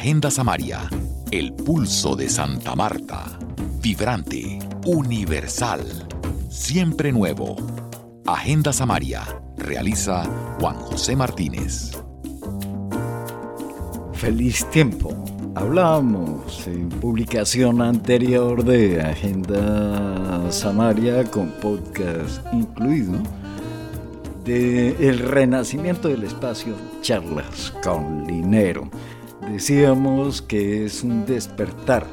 Agenda 0.00 0.30
Samaria, 0.30 0.88
el 1.32 1.52
pulso 1.52 2.14
de 2.14 2.28
Santa 2.28 2.76
Marta. 2.76 3.36
Vibrante, 3.82 4.60
universal, 4.86 5.82
siempre 6.48 7.10
nuevo. 7.10 7.56
Agenda 8.24 8.72
Samaria, 8.72 9.24
realiza 9.56 10.22
Juan 10.60 10.76
José 10.76 11.16
Martínez. 11.16 11.98
Feliz 14.12 14.64
tiempo. 14.70 15.12
Hablábamos 15.56 16.68
en 16.68 16.90
publicación 16.90 17.82
anterior 17.82 18.62
de 18.64 19.02
Agenda 19.02 20.52
Samaria 20.52 21.24
con 21.24 21.50
podcast 21.60 22.40
incluido 22.52 23.20
de 24.44 24.90
el 25.08 25.18
renacimiento 25.18 26.06
del 26.06 26.22
espacio 26.22 26.76
charlas 27.02 27.74
con 27.82 28.28
Linero. 28.28 28.88
Decíamos 29.52 30.42
que 30.42 30.84
es 30.84 31.02
un 31.02 31.24
despertar 31.24 32.06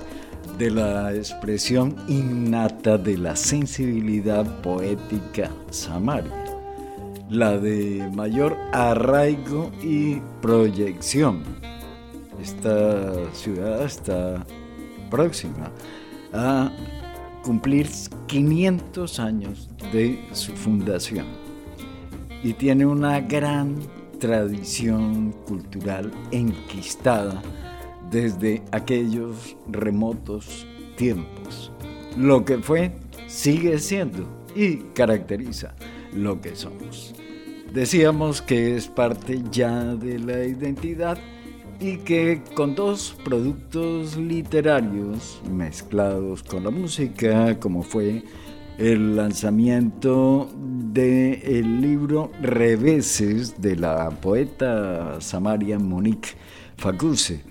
de 0.57 0.71
la 0.71 1.13
expresión 1.13 1.95
innata 2.07 2.97
de 2.97 3.17
la 3.17 3.35
sensibilidad 3.35 4.45
poética 4.61 5.51
samaria, 5.69 6.31
la 7.29 7.57
de 7.57 8.09
mayor 8.13 8.55
arraigo 8.71 9.71
y 9.83 10.21
proyección. 10.41 11.43
Esta 12.41 13.33
ciudad 13.33 13.83
está 13.83 14.45
próxima 15.11 15.71
a 16.31 16.71
cumplir 17.43 17.89
500 18.27 19.19
años 19.19 19.69
de 19.91 20.25
su 20.31 20.53
fundación 20.53 21.27
y 22.43 22.53
tiene 22.53 22.85
una 22.85 23.19
gran 23.19 23.75
tradición 24.19 25.31
cultural 25.47 26.11
enquistada 26.31 27.41
desde 28.09 28.61
aquellos 28.71 29.55
remotos 29.67 30.65
tiempos. 30.97 31.71
Lo 32.17 32.45
que 32.45 32.57
fue 32.59 32.91
sigue 33.27 33.79
siendo 33.79 34.27
y 34.55 34.77
caracteriza 34.93 35.75
lo 36.13 36.39
que 36.41 36.55
somos. 36.55 37.13
Decíamos 37.73 38.41
que 38.41 38.75
es 38.75 38.87
parte 38.87 39.41
ya 39.51 39.95
de 39.95 40.19
la 40.19 40.45
identidad 40.45 41.17
y 41.79 41.97
que 41.97 42.41
con 42.53 42.73
dos 42.73 43.17
productos 43.25 44.15
literarios 44.15 45.41
mezclados 45.51 46.41
con 46.41 46.63
la 46.63 46.71
música, 46.71 47.59
como 47.59 47.83
fue 47.83 48.23
el 48.77 49.15
lanzamiento 49.15 50.49
del 50.91 51.41
el 51.43 51.81
libro 51.81 52.31
Reveses 52.41 53.61
de 53.61 53.77
la 53.77 54.09
poeta 54.09 55.21
samaria 55.21 55.79
Monique 55.79 56.29
Facuse. 56.75 57.41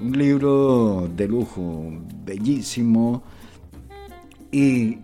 Un 0.00 0.18
libro 0.18 1.08
de 1.16 1.26
lujo, 1.26 1.90
bellísimo 2.24 3.22
y 4.52 4.98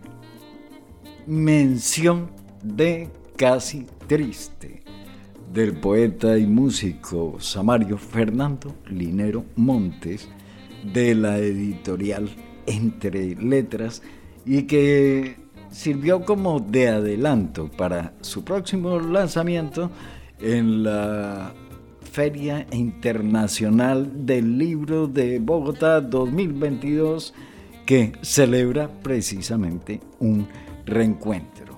mención 1.26 2.30
de 2.62 3.08
casi 3.36 3.86
triste 4.06 4.82
del 5.50 5.78
poeta 5.80 6.36
y 6.36 6.46
músico 6.46 7.36
samario 7.40 7.96
Fernando 7.96 8.74
Linero 8.86 9.46
Montes 9.56 10.28
de 10.92 11.14
la 11.14 11.38
editorial 11.38 12.28
Entre 12.66 13.34
Letras 13.36 14.02
y 14.44 14.62
que 14.64 15.36
sirvió 15.70 16.24
como 16.24 16.60
de 16.60 16.88
adelanto 16.88 17.70
para 17.70 18.12
su 18.20 18.44
próximo 18.44 18.98
lanzamiento 19.00 19.90
en 20.40 20.82
la 20.82 21.54
Feria 22.10 22.66
Internacional 22.72 24.26
del 24.26 24.58
Libro 24.58 25.06
de 25.06 25.38
Bogotá 25.38 26.00
2022 26.00 27.32
que 27.86 28.12
celebra 28.20 28.88
precisamente 29.02 30.00
un 30.18 30.46
reencuentro. 30.84 31.76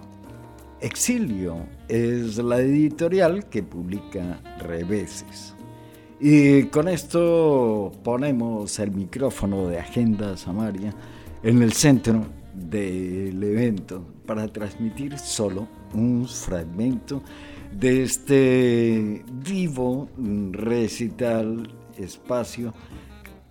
Exilio 0.80 1.58
es 1.88 2.36
la 2.38 2.60
editorial 2.60 3.48
que 3.48 3.62
publica 3.62 4.40
Reveses. 4.58 5.54
Y 6.20 6.64
con 6.64 6.88
esto 6.88 7.92
ponemos 8.02 8.78
el 8.78 8.90
micrófono 8.90 9.68
de 9.68 9.78
Agenda 9.78 10.36
Samaria 10.36 10.92
en 11.42 11.62
el 11.62 11.72
centro 11.72 12.24
del 12.54 13.42
evento 13.42 14.06
para 14.26 14.48
transmitir 14.48 15.18
solo 15.18 15.68
un 15.92 16.26
fragmento 16.26 17.22
de 17.72 18.02
este 18.02 19.24
vivo 19.32 20.08
recital 20.52 21.68
espacio 21.98 22.72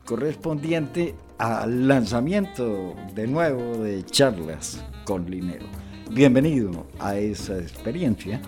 correspondiente 0.05 1.15
al 1.37 1.87
lanzamiento 1.87 2.95
de 3.13 3.27
nuevo 3.27 3.77
de 3.83 4.03
charlas 4.05 4.83
con 5.05 5.29
Linero. 5.29 5.65
Bienvenido 6.11 6.87
a 6.99 7.17
esa 7.17 7.57
experiencia 7.57 8.41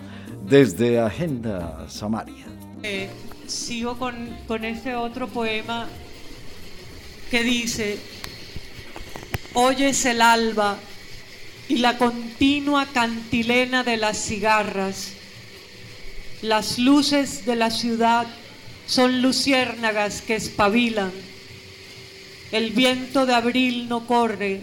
desde 0.48 1.00
Agenda 1.00 1.88
Samaria. 1.88 2.46
Eh, 2.82 3.08
sigo 3.46 3.98
con, 3.98 4.14
con 4.46 4.64
este 4.64 4.94
otro 4.94 5.28
poema 5.28 5.86
que 7.30 7.42
dice, 7.42 7.98
oyes 9.58 10.04
el 10.04 10.20
alba 10.20 10.76
y 11.66 11.78
la 11.78 11.96
continua 11.96 12.84
cantilena 12.92 13.82
de 13.84 13.96
las 13.96 14.18
cigarras. 14.18 15.14
Las 16.42 16.78
luces 16.78 17.46
de 17.46 17.56
la 17.56 17.70
ciudad 17.70 18.26
son 18.86 19.22
luciérnagas 19.22 20.20
que 20.20 20.34
espabilan. 20.34 21.10
El 22.52 22.72
viento 22.72 23.24
de 23.24 23.34
abril 23.34 23.88
no 23.88 24.06
corre 24.06 24.60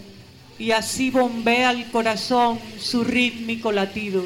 y 0.59 0.71
así 0.71 1.09
bombea 1.09 1.71
el 1.71 1.89
corazón 1.89 2.59
su 2.77 3.03
rítmico 3.03 3.71
latido. 3.71 4.23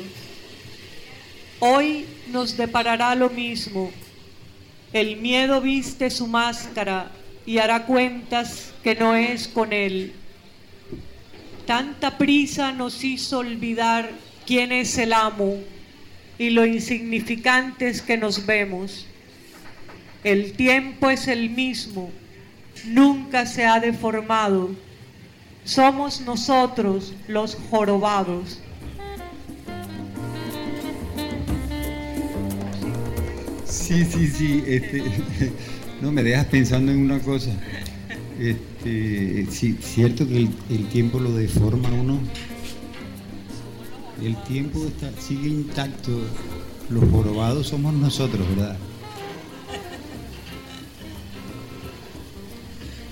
Hoy 1.59 2.05
nos 2.29 2.57
deparará 2.57 3.15
lo 3.15 3.29
mismo. 3.29 3.89
El 4.91 5.15
miedo 5.15 5.61
viste 5.61 6.09
su 6.09 6.27
máscara 6.27 7.09
y 7.45 7.59
hará 7.59 7.85
cuentas 7.85 8.73
que 8.83 8.95
no 8.95 9.15
es 9.15 9.47
con 9.47 9.71
él. 9.71 10.13
Tanta 11.67 12.17
prisa 12.17 12.71
nos 12.71 13.03
hizo 13.03 13.39
olvidar 13.39 14.09
quién 14.45 14.71
es 14.71 14.97
el 14.97 15.11
amo 15.11 15.57
y 16.39 16.49
lo 16.51 16.65
insignificantes 16.65 18.01
que 18.01 18.15
nos 18.15 18.45
vemos. 18.45 19.05
El 20.23 20.53
tiempo 20.53 21.09
es 21.09 21.27
el 21.27 21.49
mismo, 21.49 22.09
nunca 22.85 23.45
se 23.45 23.65
ha 23.65 23.81
deformado. 23.81 24.69
Somos 25.65 26.21
nosotros 26.21 27.13
los 27.27 27.55
jorobados. 27.69 28.61
Sí, 33.65 34.05
sí, 34.05 34.27
sí. 34.27 34.63
Este, 34.65 35.03
no 36.01 36.13
me 36.13 36.23
dejas 36.23 36.45
pensando 36.45 36.93
en 36.93 36.99
una 36.99 37.19
cosa. 37.19 37.51
Este, 38.39 38.76
sí, 39.49 39.77
cierto 39.81 40.27
que 40.27 40.47
el, 40.69 40.89
tiempo 40.89 41.19
lo 41.19 41.31
deforma 41.31 41.89
uno. 41.89 42.19
El 44.21 44.35
tiempo 44.43 44.83
está, 44.85 45.11
sigue 45.21 45.49
intacto. 45.49 46.11
Los 46.89 47.09
jorobados 47.11 47.67
somos 47.67 47.93
nosotros, 47.93 48.47
¿verdad? 48.55 48.77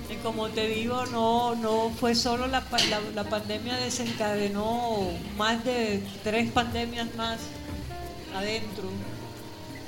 Y 0.09 0.15
como 0.23 0.49
te 0.49 0.67
digo, 0.67 1.05
no, 1.07 1.55
no 1.55 1.91
fue 1.99 2.15
solo 2.15 2.47
la, 2.47 2.63
la, 3.13 3.23
pandemia 3.25 3.75
desencadenó 3.77 5.09
más 5.37 5.63
de 5.65 6.01
tres 6.23 6.51
pandemias 6.51 7.13
más 7.15 7.39
adentro. 8.33 8.89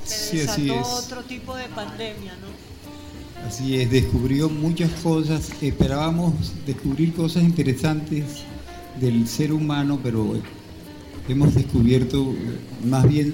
Se 0.03 0.37
desató 0.37 0.81
otro 0.81 1.23
tipo 1.23 1.55
de 1.55 1.65
pandemia, 1.69 2.33
¿no? 2.35 2.66
Así 3.45 3.79
es, 3.79 3.89
descubrió 3.89 4.49
muchas 4.49 4.91
cosas, 5.01 5.51
esperábamos 5.61 6.33
descubrir 6.65 7.13
cosas 7.13 7.43
interesantes 7.43 8.23
del 8.99 9.27
ser 9.27 9.53
humano, 9.53 9.99
pero 10.03 10.35
hemos 11.29 11.55
descubierto 11.55 12.33
más 12.83 13.07
bien 13.07 13.33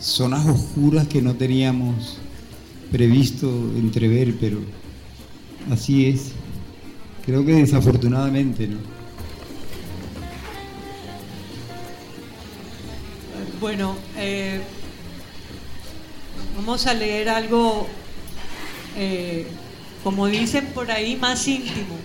zonas 0.00 0.46
oscuras 0.46 1.06
que 1.08 1.22
no 1.22 1.34
teníamos 1.34 2.18
previsto 2.90 3.48
entrever, 3.76 4.34
pero 4.38 4.60
así 5.70 6.06
es. 6.06 6.32
Creo 7.24 7.44
que 7.44 7.54
desafortunadamente, 7.54 8.68
¿no? 8.68 8.76
Bueno, 13.60 13.96
eh, 14.16 14.60
vamos 16.56 16.86
a 16.86 16.94
leer 16.94 17.28
algo 17.28 17.88
eh, 18.96 19.46
como 20.02 20.26
dicen 20.26 20.66
por 20.74 20.90
ahí, 20.90 21.16
más 21.16 21.46
íntimo. 21.46 21.96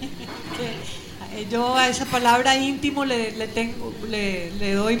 Yo 1.50 1.76
a 1.76 1.88
esa 1.88 2.04
palabra 2.06 2.56
íntimo 2.56 3.04
le, 3.04 3.32
le, 3.32 4.72
doy 4.72 4.96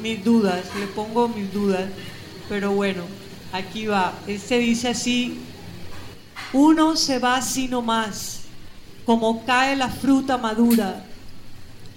mis 0.00 0.24
dudas, 0.24 0.64
le 0.78 0.86
pongo 0.88 1.28
mis 1.28 1.52
dudas, 1.52 1.88
pero 2.48 2.72
bueno, 2.72 3.04
aquí 3.52 3.86
va. 3.86 4.14
Este 4.26 4.58
dice 4.58 4.88
así, 4.88 5.38
Uno 6.52 6.96
se 6.96 7.18
va 7.18 7.40
sino 7.40 7.82
más, 7.82 8.42
como 9.06 9.44
cae 9.44 9.74
la 9.74 9.88
fruta 9.88 10.38
madura, 10.38 11.04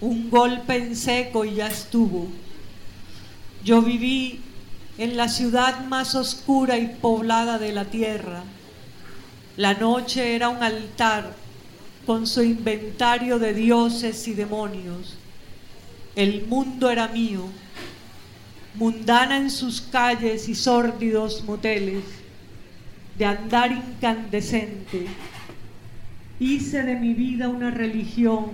un 0.01 0.29
golpe 0.29 0.77
en 0.77 0.95
seco 0.95 1.43
y 1.45 1.55
ya 1.55 1.67
estuvo. 1.67 2.27
Yo 3.63 3.81
viví 3.81 4.41
en 4.97 5.17
la 5.17 5.27
ciudad 5.27 5.85
más 5.85 6.15
oscura 6.15 6.77
y 6.77 6.87
poblada 6.87 7.57
de 7.57 7.73
la 7.73 7.85
tierra. 7.85 8.43
La 9.57 9.73
noche 9.73 10.35
era 10.35 10.49
un 10.49 10.61
altar 10.61 11.33
con 12.05 12.27
su 12.27 12.43
inventario 12.43 13.39
de 13.39 13.55
dioses 13.55 14.27
y 14.27 14.35
demonios. 14.35 15.17
El 16.15 16.45
mundo 16.45 16.91
era 16.91 17.07
mío, 17.07 17.41
mundana 18.75 19.37
en 19.37 19.49
sus 19.49 19.81
calles 19.81 20.47
y 20.47 20.53
sórdidos 20.53 21.43
moteles, 21.43 22.03
de 23.17 23.25
andar 23.25 23.71
incandescente. 23.71 25.07
Hice 26.39 26.83
de 26.83 26.95
mi 26.95 27.15
vida 27.15 27.49
una 27.49 27.71
religión 27.71 28.51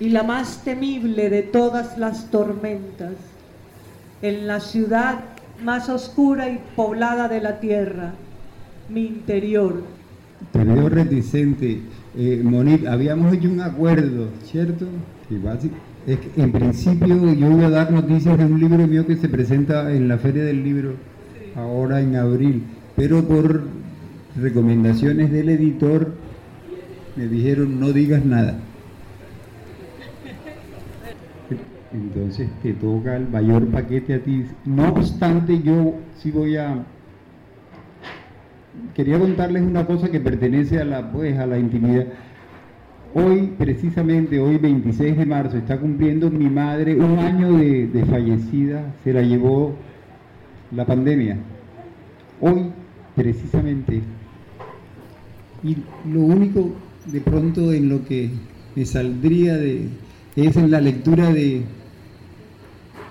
y 0.00 0.08
la 0.08 0.22
más 0.22 0.64
temible 0.64 1.28
de 1.28 1.42
todas 1.42 1.98
las 1.98 2.30
tormentas. 2.30 3.12
En 4.22 4.46
la 4.46 4.60
ciudad 4.60 5.20
más 5.62 5.90
oscura 5.90 6.48
y 6.48 6.58
poblada 6.74 7.28
de 7.28 7.42
la 7.42 7.60
tierra, 7.60 8.14
mi 8.88 9.02
interior. 9.02 9.84
Te 10.52 10.64
veo 10.64 10.88
reticente. 10.88 11.80
Eh, 12.16 12.40
Monique, 12.44 12.88
habíamos 12.88 13.32
hecho 13.32 13.50
un 13.50 13.60
acuerdo, 13.60 14.28
¿cierto? 14.44 14.86
es 16.06 16.18
que 16.18 16.42
en 16.42 16.52
principio 16.52 17.32
yo 17.32 17.50
iba 17.50 17.66
a 17.66 17.70
dar 17.70 17.90
noticias 17.90 18.36
de 18.36 18.44
un 18.44 18.60
libro 18.60 18.86
mío 18.86 19.06
que 19.06 19.16
se 19.16 19.28
presenta 19.28 19.92
en 19.92 20.06
la 20.06 20.18
Feria 20.18 20.44
del 20.44 20.62
Libro 20.62 20.94
ahora 21.56 22.00
en 22.00 22.16
abril, 22.16 22.62
pero 22.94 23.24
por 23.24 23.64
recomendaciones 24.36 25.30
del 25.32 25.48
editor 25.48 26.12
me 27.16 27.26
dijeron 27.26 27.80
no 27.80 27.92
digas 27.92 28.24
nada. 28.24 28.58
entonces 31.92 32.48
te 32.62 32.72
toca 32.72 33.16
el 33.16 33.28
mayor 33.28 33.68
paquete 33.68 34.14
a 34.14 34.18
ti. 34.20 34.44
No 34.64 34.88
obstante, 34.88 35.62
yo 35.62 35.94
sí 36.18 36.30
voy 36.30 36.56
a... 36.56 36.84
Quería 38.94 39.18
contarles 39.18 39.62
una 39.62 39.86
cosa 39.86 40.10
que 40.10 40.20
pertenece 40.20 40.78
a 40.80 40.84
la, 40.84 41.10
pues, 41.10 41.38
a 41.38 41.46
la 41.46 41.58
intimidad. 41.58 42.06
Hoy, 43.14 43.52
precisamente, 43.58 44.40
hoy 44.40 44.58
26 44.58 45.16
de 45.16 45.26
marzo, 45.26 45.56
está 45.56 45.78
cumpliendo 45.78 46.30
mi 46.30 46.48
madre 46.48 46.96
un 46.96 47.18
año 47.18 47.56
de, 47.58 47.86
de 47.86 48.04
fallecida, 48.04 48.94
se 49.04 49.12
la 49.12 49.22
llevó 49.22 49.74
la 50.72 50.84
pandemia. 50.84 51.38
Hoy, 52.40 52.70
precisamente. 53.14 54.02
Y 55.62 55.76
lo 56.12 56.20
único 56.20 56.72
de 57.06 57.20
pronto 57.20 57.72
en 57.72 57.88
lo 57.88 58.04
que 58.04 58.30
me 58.74 58.84
saldría 58.84 59.56
de, 59.56 59.88
es 60.36 60.56
en 60.56 60.70
la 60.70 60.80
lectura 60.80 61.32
de, 61.32 61.62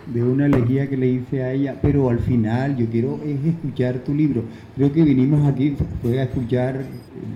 de 0.08 0.24
una 0.24 0.46
elegía 0.46 0.90
que 0.90 0.98
le 0.98 1.08
hice 1.08 1.44
a 1.44 1.54
ella, 1.54 1.76
pero 1.82 2.10
al 2.10 2.20
final 2.20 2.76
yo 2.76 2.86
quiero 2.88 3.20
es 3.26 3.44
escuchar 3.46 4.00
tu 4.00 4.14
libro. 4.14 4.44
Creo 4.76 4.92
que 4.92 5.04
vinimos 5.04 5.48
aquí 5.48 5.76
fue 6.02 6.20
a 6.20 6.24
escuchar 6.24 6.84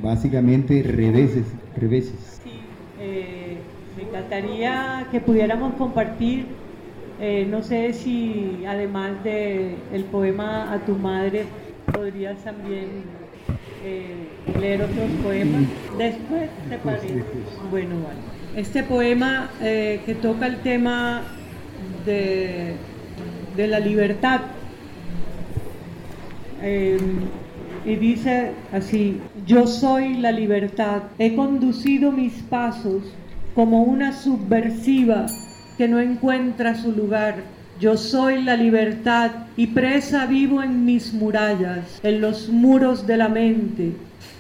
básicamente 0.02 0.84
reveses. 0.84 1.46
reveses. 1.76 2.42
Sí, 2.44 2.52
eh, 3.00 3.58
me 3.96 4.04
encantaría 4.04 5.08
que 5.12 5.22
pudiéramos 5.22 5.74
compartir, 5.76 6.46
eh, 7.20 7.48
no 7.50 7.64
sé 7.64 7.94
si 7.94 8.64
además 8.68 9.24
del 9.24 9.76
el 9.94 10.04
poema 10.06 10.74
a 10.74 10.80
tu 10.80 10.96
madre, 10.96 11.46
podrías 11.94 12.44
también 12.44 12.88
eh, 13.86 14.60
leer 14.60 14.82
otros 14.82 15.10
poemas. 15.24 15.62
Mm. 15.62 15.98
Después, 15.98 16.50
¿te 16.70 16.78
parece? 16.80 17.24
Bueno, 17.72 17.96
bueno. 17.96 18.38
Este 18.56 18.82
poema 18.82 19.52
que 19.60 20.18
toca 20.20 20.48
el 20.48 20.58
tema 20.62 21.22
de, 22.06 22.76
la 23.58 23.80
libertad. 23.80 24.42
Em, 26.62 27.22
y 27.86 27.96
dice 27.96 28.52
así, 28.74 29.20
yo 29.46 29.66
soy 29.68 30.16
la 30.16 30.32
libertad, 30.32 31.04
he 31.18 31.36
conducido 31.36 32.12
mis 32.12 32.34
pasos 32.44 33.04
como 33.56 33.84
una 33.84 34.12
subversiva 34.12 35.26
que 35.78 35.88
no 35.88 36.00
encuentra 36.00 36.76
su 36.76 36.92
lugar. 36.92 37.36
Yo 37.80 37.96
soy 37.96 38.44
la 38.44 38.56
libertad 38.56 39.32
y 39.56 39.68
presa 39.68 40.26
vivo 40.26 40.64
en 40.64 40.84
mis 40.84 41.14
murallas, 41.14 42.00
en 42.04 42.22
los 42.22 42.50
muros 42.50 43.08
de 43.08 43.18
la 43.18 43.30
mente, 43.30 43.94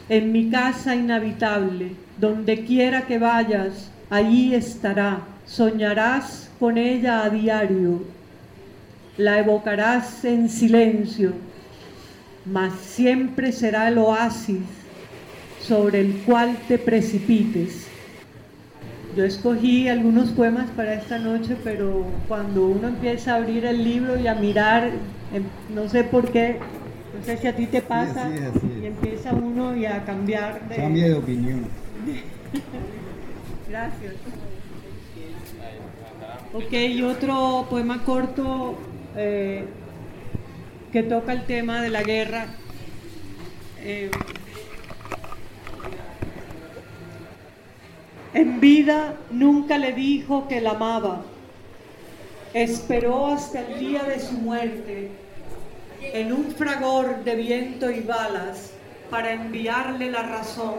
en 0.09 0.31
mi 0.31 0.49
casa 0.49 0.95
inhabitable. 0.95 1.91
Donde 2.19 2.65
quiera 2.65 3.03
que 3.03 3.19
vayas, 3.19 3.91
allí 4.09 4.53
estará. 4.55 5.21
Soñarás 5.45 6.49
con 6.59 6.77
ella 6.77 7.23
a 7.23 7.29
diario, 7.29 8.03
la 9.17 9.39
evocarás 9.39 10.25
en 10.25 10.49
silencio, 10.49 11.33
mas 12.45 12.73
siempre 12.73 13.51
será 13.51 13.87
el 13.87 13.97
oasis 13.97 14.59
sobre 15.61 16.01
el 16.01 16.13
cual 16.25 16.57
te 16.67 16.77
precipites. 16.77 17.87
Yo 19.15 19.23
escogí 19.23 19.87
algunos 19.87 20.29
poemas 20.31 20.69
para 20.71 20.93
esta 20.93 21.17
noche, 21.17 21.55
pero 21.63 22.05
cuando 22.27 22.67
uno 22.67 22.89
empieza 22.89 23.33
a 23.33 23.37
abrir 23.37 23.65
el 23.65 23.83
libro 23.83 24.19
y 24.19 24.27
a 24.27 24.35
mirar, 24.35 24.91
em, 25.33 25.43
no 25.73 25.89
sé 25.89 26.03
por 26.03 26.31
qué, 26.31 26.59
no 27.17 27.25
sé 27.25 27.37
si 27.37 27.47
a 27.47 27.55
ti 27.55 27.65
te 27.65 27.81
pasa, 27.81 28.29
y 28.81 28.85
empieza 28.85 29.33
uno 29.33 29.75
y 29.75 29.85
a 29.85 30.03
cambiar 30.05 30.67
de... 30.67 30.75
Cambia 30.75 31.05
de 31.05 31.13
opinión. 31.15 31.65
Gracias. 33.69 34.13
Ok, 36.53 36.71
y 36.71 37.03
otro 37.03 37.67
poema 37.69 38.03
corto 38.05 38.77
eh, 39.15 39.65
que 40.91 41.03
toca 41.03 41.33
el 41.33 41.45
tema 41.45 41.81
de 41.81 41.89
la 41.89 42.03
guerra. 42.03 42.47
Eh, 43.79 44.09
en 48.33 48.59
vida 48.61 49.15
nunca 49.31 49.77
le 49.77 49.91
dijo 49.93 50.47
que 50.47 50.61
la 50.61 50.71
amaba. 50.71 51.23
Esperó 52.53 53.27
hasta 53.27 53.61
el 53.61 53.79
día 53.79 54.03
de 54.03 54.19
su 54.19 54.33
muerte 54.33 55.11
en 56.01 56.31
un 56.31 56.51
fragor 56.51 57.23
de 57.25 57.35
viento 57.35 57.91
y 57.91 57.99
balas 57.99 58.71
para 59.09 59.33
enviarle 59.33 60.09
la 60.09 60.23
razón 60.23 60.75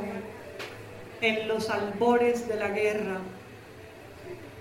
en 1.21 1.49
los 1.49 1.71
albores 1.71 2.49
de 2.49 2.57
la 2.57 2.69
guerra 2.69 3.19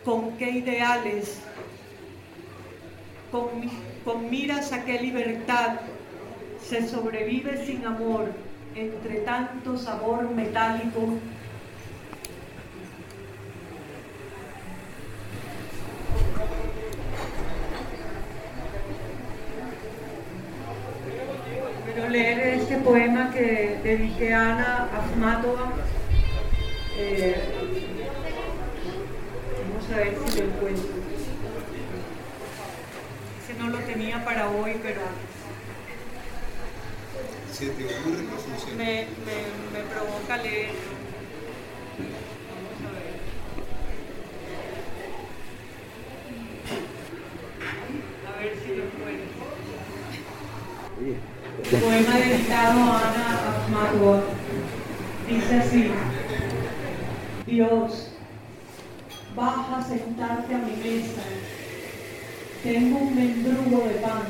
con 0.04 0.38
qué 0.38 0.50
ideales, 0.52 1.40
con, 3.32 4.30
miras 4.30 4.72
a 4.72 4.86
qué 4.86 5.00
libertad 5.02 5.82
se 6.64 6.88
sobrevive 6.88 7.66
sin 7.66 7.86
amor 7.86 8.32
entre 8.76 9.18
tanto 9.22 9.78
sabor 9.78 10.30
metálico 10.30 11.18
leer 22.10 22.60
este 22.60 22.78
poema 22.78 23.32
que 23.32 23.80
dediqué 23.84 24.34
a 24.34 24.54
Ana 24.54 24.90
Afmatova. 24.96 25.74
Eh, 27.00 27.36
a 29.94 29.98
ver 29.98 30.16
si 30.28 30.38
lo 30.38 30.44
encuentro. 30.46 30.90
Ese 33.44 33.54
no 33.60 33.70
lo 33.70 33.78
tenía 33.80 34.26
para 34.26 34.50
hoy, 34.50 34.80
pero 34.82 35.02
me, 38.78 38.84
me, 38.84 39.06
me 39.74 39.82
provoca 39.94 40.38
leer. 40.38 40.72
Vamos 42.50 42.78
a 42.84 42.90
ver. 42.94 43.16
A 48.28 48.32
ver 48.40 48.54
si 48.64 48.70
lo 48.76 48.84
encuentro. 48.84 49.48
Poema 51.80 52.14
dedicado 52.18 52.80
a 52.82 53.10
Ana 53.10 53.26
Akhmatova. 53.64 54.18
Dice 55.30 55.56
así. 55.56 55.92
Dios 57.48 58.10
baja 59.34 59.78
a 59.78 59.84
sentarte 59.84 60.54
a 60.54 60.58
mi 60.58 60.76
mesa. 60.84 61.22
Tengo 62.62 62.98
un 62.98 63.16
mendrugo 63.16 63.88
de 63.88 63.94
pan. 63.96 64.24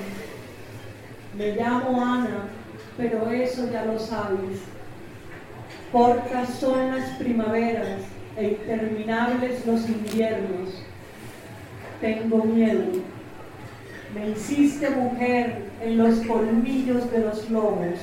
Me 1.36 1.56
llamo 1.56 2.00
Ana, 2.00 2.48
pero 2.96 3.32
eso 3.32 3.72
ya 3.72 3.86
lo 3.86 3.98
sabes. 3.98 4.60
Cortas 5.92 6.50
son 6.60 6.96
las 6.96 7.10
primaveras 7.18 8.02
e 8.38 8.50
interminables 8.50 9.66
los 9.66 9.90
inviernos. 9.90 10.84
Tengo 12.00 12.44
miedo. 12.44 13.02
Me 14.14 14.30
hiciste 14.30 14.92
mujer 14.92 15.64
en 15.82 15.98
los 15.98 16.20
colmillos 16.20 17.12
de 17.12 17.20
los 17.20 17.50
lobos. 17.50 17.98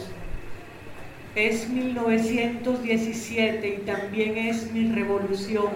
Es 1.35 1.69
1917 1.69 3.69
y 3.69 3.79
también 3.85 4.39
es 4.39 4.71
mi 4.71 4.93
revolución. 4.93 5.73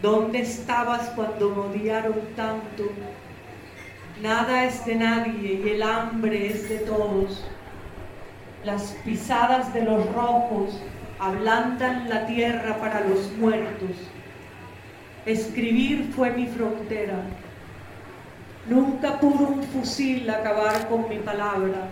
¿Dónde 0.00 0.40
estabas 0.40 1.10
cuando 1.10 1.50
me 1.50 1.60
odiaron 1.60 2.18
tanto? 2.34 2.84
Nada 4.22 4.64
es 4.64 4.86
de 4.86 4.94
nadie 4.94 5.60
y 5.62 5.68
el 5.68 5.82
hambre 5.82 6.46
es 6.46 6.70
de 6.70 6.78
todos. 6.78 7.44
Las 8.64 8.96
pisadas 9.04 9.74
de 9.74 9.82
los 9.82 10.10
rojos 10.14 10.80
ablandan 11.18 12.08
la 12.08 12.26
tierra 12.26 12.78
para 12.78 13.06
los 13.06 13.30
muertos. 13.36 13.90
Escribir 15.26 16.10
fue 16.16 16.30
mi 16.30 16.46
frontera. 16.46 17.24
Nunca 18.70 19.20
pudo 19.20 19.48
un 19.48 19.62
fusil 19.64 20.30
acabar 20.30 20.88
con 20.88 21.10
mi 21.10 21.18
palabra 21.18 21.88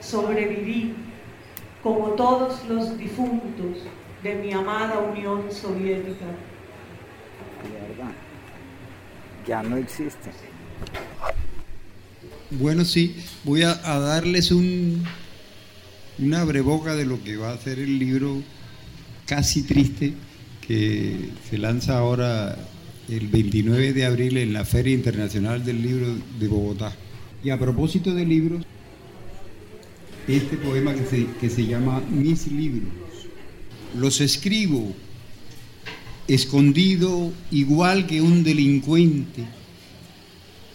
sobreviví 0.00 0.94
como 1.82 2.08
todos 2.10 2.64
los 2.68 2.98
difuntos 2.98 3.78
de 4.22 4.34
mi 4.34 4.52
amada 4.52 4.98
Unión 4.98 5.44
Soviética. 5.50 6.26
Ya 9.46 9.62
no 9.62 9.76
existe. 9.76 10.30
Bueno, 12.50 12.84
sí, 12.84 13.16
voy 13.44 13.62
a, 13.62 13.74
darles 13.74 14.50
un, 14.50 15.04
una 16.18 16.44
breboca 16.44 16.94
de 16.94 17.06
lo 17.06 17.22
que 17.22 17.36
va 17.36 17.52
a 17.52 17.58
ser 17.58 17.78
el 17.78 17.98
libro 17.98 18.42
Casi 19.26 19.62
Triste, 19.62 20.14
que 20.66 21.30
se 21.48 21.58
lanza 21.58 21.98
ahora 21.98 22.56
el 23.08 23.28
29 23.28 23.92
de 23.92 24.04
abril 24.04 24.36
en 24.36 24.52
la 24.52 24.64
Feria 24.64 24.94
Internacional 24.94 25.64
del 25.64 25.82
Libro 25.82 26.06
de 26.38 26.48
Bogotá. 26.48 26.92
Y 27.42 27.50
a 27.50 27.58
propósito 27.58 28.12
de 28.12 28.26
libros, 28.26 28.64
este 30.36 30.56
poema 30.56 30.94
que 30.94 31.04
se, 31.04 31.26
que 31.40 31.50
se 31.50 31.66
llama 31.66 32.00
Mis 32.10 32.46
libros. 32.46 32.92
Los 33.96 34.20
escribo 34.20 34.94
escondido 36.28 37.32
igual 37.50 38.06
que 38.06 38.20
un 38.20 38.44
delincuente, 38.44 39.44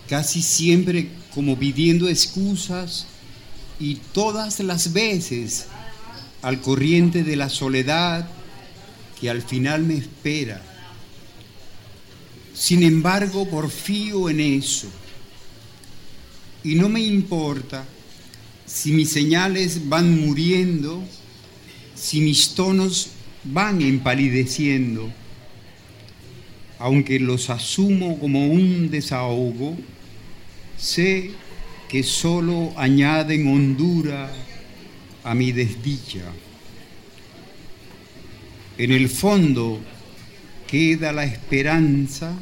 casi 0.09 0.41
siempre 0.41 1.09
como 1.33 1.57
pidiendo 1.57 2.09
excusas 2.09 3.07
y 3.79 3.95
todas 4.13 4.59
las 4.59 4.93
veces 4.93 5.67
al 6.41 6.61
corriente 6.61 7.23
de 7.23 7.35
la 7.35 7.49
soledad 7.49 8.27
que 9.19 9.29
al 9.29 9.41
final 9.41 9.83
me 9.83 9.97
espera. 9.97 10.61
Sin 12.53 12.83
embargo, 12.83 13.49
porfío 13.49 14.29
en 14.29 14.39
eso 14.39 14.87
y 16.63 16.75
no 16.75 16.89
me 16.89 17.01
importa 17.01 17.85
si 18.65 18.91
mis 18.91 19.11
señales 19.11 19.87
van 19.87 20.19
muriendo, 20.19 21.03
si 21.95 22.21
mis 22.21 22.55
tonos 22.55 23.11
van 23.43 23.81
empalideciendo, 23.81 25.11
aunque 26.79 27.19
los 27.19 27.49
asumo 27.49 28.19
como 28.19 28.47
un 28.47 28.89
desahogo, 28.89 29.77
sé 30.77 31.31
que 31.87 32.03
solo 32.03 32.73
añaden 32.77 33.47
hondura 33.47 34.31
a 35.23 35.33
mi 35.35 35.51
desdicha. 35.51 36.23
En 38.77 38.91
el 38.91 39.07
fondo 39.07 39.79
queda 40.67 41.13
la 41.13 41.23
esperanza 41.23 42.35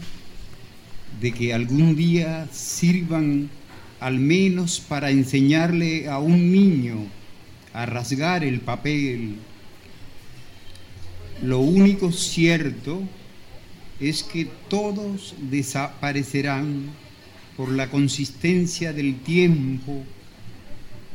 de 1.22 1.32
que 1.32 1.54
algún 1.54 1.96
día 1.96 2.48
sirvan 2.52 3.50
al 4.04 4.20
menos 4.20 4.82
para 4.82 5.12
enseñarle 5.12 6.10
a 6.10 6.20
un 6.20 6.52
niño 6.52 7.06
a 7.72 7.86
rasgar 7.86 8.44
el 8.44 8.60
papel. 8.60 9.38
Lo 11.42 11.60
único 11.60 12.12
cierto 12.12 13.02
es 14.02 14.24
que 14.24 14.50
todos 14.68 15.36
desaparecerán 15.50 16.88
por 17.56 17.72
la 17.72 17.90
consistencia 17.90 18.92
del 18.92 19.22
tiempo 19.22 20.04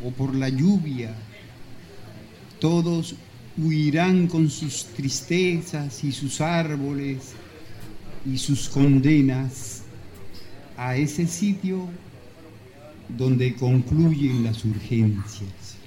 o 0.02 0.10
por 0.10 0.34
la 0.34 0.48
lluvia. 0.48 1.14
Todos 2.58 3.16
huirán 3.58 4.28
con 4.28 4.48
sus 4.48 4.86
tristezas 4.96 6.04
y 6.04 6.12
sus 6.12 6.40
árboles 6.40 7.34
y 8.24 8.38
sus 8.38 8.66
condenas 8.70 9.82
a 10.78 10.96
ese 10.96 11.26
sitio 11.26 11.86
donde 13.08 13.54
concluyen 13.54 14.44
las 14.44 14.64
urgencias. 14.64 15.78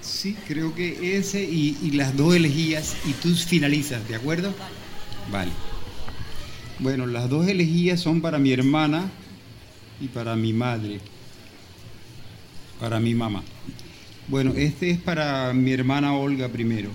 Sí, 0.00 0.36
creo 0.46 0.72
que 0.74 1.16
ese 1.16 1.42
y, 1.42 1.90
las 1.92 2.16
dos 2.16 2.34
elegías 2.34 2.96
y 3.04 3.12
tú 3.14 3.34
finalizas, 3.34 4.06
¿de 4.08 4.14
acuerdo? 4.14 4.54
Vale. 5.32 5.50
Bueno, 6.78 7.06
las 7.06 7.28
dos 7.28 7.48
elegías 7.48 8.00
son 8.00 8.20
para 8.20 8.38
mi 8.38 8.52
hermana 8.52 9.10
y 10.00 10.08
para 10.08 10.36
mi 10.36 10.52
madre, 10.52 11.00
para 12.78 13.00
mi 13.00 13.14
mamá. 13.14 13.42
Bueno, 14.28 14.52
este 14.56 14.90
es 14.90 14.98
para 14.98 15.52
mi 15.52 15.72
hermana 15.72 16.14
Olga 16.14 16.48
primero. 16.48 16.90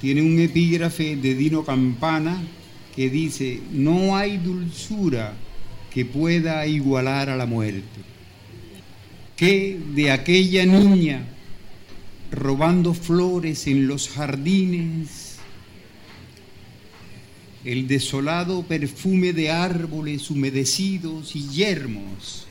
Tiene 0.00 0.22
un 0.22 0.38
epígrafe 0.38 1.16
de 1.16 1.34
Dino 1.34 1.64
Campana 1.64 2.40
que 2.94 3.10
dice, 3.10 3.60
no 3.72 4.16
hay 4.16 4.38
dulzura 4.38 5.34
que 5.92 6.04
pueda 6.04 6.66
igualar 6.66 7.28
a 7.28 7.36
la 7.36 7.46
muerte. 7.46 8.00
Que 9.36 9.80
de 9.94 10.10
aquella 10.10 10.64
niña 10.64 11.26
robando 12.30 12.94
flores 12.94 13.66
en 13.66 13.88
los 13.88 14.08
jardines, 14.08 15.38
el 17.64 17.88
desolado 17.88 18.62
perfume 18.64 19.32
de 19.32 19.50
árboles 19.50 20.30
humedecidos 20.30 21.34
y 21.34 21.48
yermos, 21.48 22.46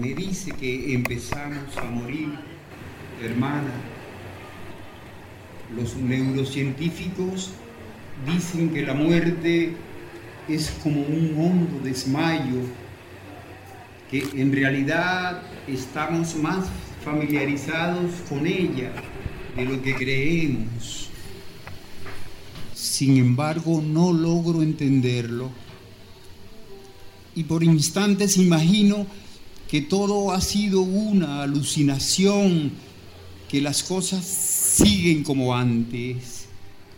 me 0.00 0.14
dice 0.14 0.52
que 0.52 0.92
empezamos 0.92 1.76
a 1.76 1.84
morir, 1.84 2.30
hermana. 3.22 3.70
Los 5.76 5.96
neurocientíficos 5.96 7.50
Dicen 8.22 8.70
que 8.70 8.82
la 8.82 8.94
muerte 8.94 9.74
es 10.48 10.70
como 10.82 11.00
un 11.00 11.34
hondo 11.38 11.80
desmayo, 11.84 12.60
que 14.10 14.24
en 14.34 14.52
realidad 14.52 15.42
estamos 15.66 16.34
más 16.36 16.66
familiarizados 17.04 18.12
con 18.28 18.46
ella 18.46 18.92
de 19.56 19.64
lo 19.64 19.82
que 19.82 19.94
creemos. 19.94 21.08
Sin 22.72 23.18
embargo, 23.18 23.82
no 23.84 24.12
logro 24.12 24.62
entenderlo. 24.62 25.50
Y 27.34 27.44
por 27.44 27.64
instantes 27.64 28.36
imagino 28.36 29.06
que 29.68 29.82
todo 29.82 30.30
ha 30.32 30.40
sido 30.40 30.80
una 30.82 31.42
alucinación, 31.42 32.70
que 33.48 33.60
las 33.60 33.82
cosas 33.82 34.24
siguen 34.24 35.24
como 35.24 35.54
antes 35.54 36.43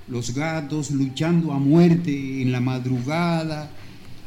los 0.08 0.34
gatos 0.34 0.90
luchando 0.90 1.52
a 1.52 1.58
muerte 1.58 2.42
en 2.42 2.52
la 2.52 2.60
madrugada, 2.60 3.70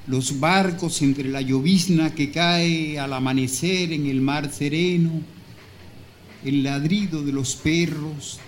los 0.07 0.39
barcos 0.39 1.01
entre 1.01 1.29
la 1.29 1.41
llovizna 1.41 2.13
que 2.13 2.31
cae 2.31 2.99
al 2.99 3.13
amanecer 3.13 3.93
en 3.93 4.07
el 4.07 4.21
mar 4.21 4.51
sereno, 4.51 5.21
el 6.43 6.63
ladrido 6.63 7.23
de 7.23 7.31
los 7.31 7.55
perros, 7.55 8.39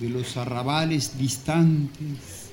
de 0.00 0.10
los 0.10 0.36
arrabales 0.36 1.18
distantes, 1.18 2.50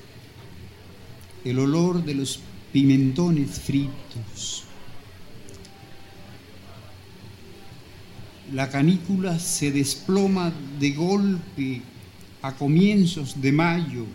el 1.43 1.59
olor 1.59 2.03
de 2.05 2.15
los 2.15 2.39
pimentones 2.71 3.59
fritos. 3.59 4.63
La 8.53 8.69
canícula 8.69 9.39
se 9.39 9.71
desploma 9.71 10.53
de 10.79 10.91
golpe 10.91 11.81
a 12.43 12.51
comienzos 12.51 13.41
de 13.41 13.53
mayo 13.53 14.05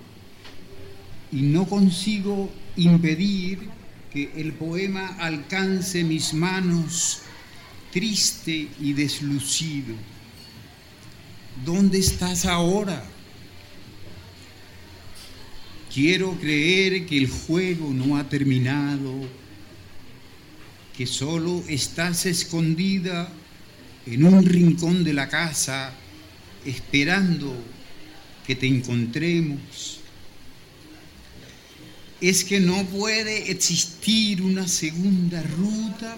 y 1.33 1.41
no 1.41 1.67
consigo 1.67 2.53
impedir 2.77 3.59
que 4.13 4.31
el 4.37 4.53
poema 4.53 5.17
alcance 5.19 6.05
mis 6.05 6.35
manos 6.35 7.23
triste 7.91 8.69
y 8.81 8.93
deslucido. 8.93 9.95
¿Dónde 11.65 11.99
estás 11.99 12.45
ahora? 12.45 13.03
Quiero 15.93 16.33
creer 16.39 17.07
que 17.07 17.17
el 17.17 17.31
juego 17.31 17.95
no 17.95 18.19
ha 18.19 18.29
terminado, 18.29 19.23
que 20.95 21.07
solo 21.07 21.65
estás 21.67 22.27
escondida 22.27 23.33
en 24.05 24.25
un 24.25 24.45
rincón 24.45 25.03
de 25.03 25.15
la 25.15 25.29
casa 25.29 25.95
esperando 26.67 27.57
que 28.49 28.55
te 28.55 28.67
encontremos. 28.67 30.01
es 32.19 32.45
que 32.45 32.59
no 32.61 32.83
puede 32.87 33.51
existir 33.51 34.41
una 34.41 34.67
segunda 34.67 35.43
ruta. 35.43 36.17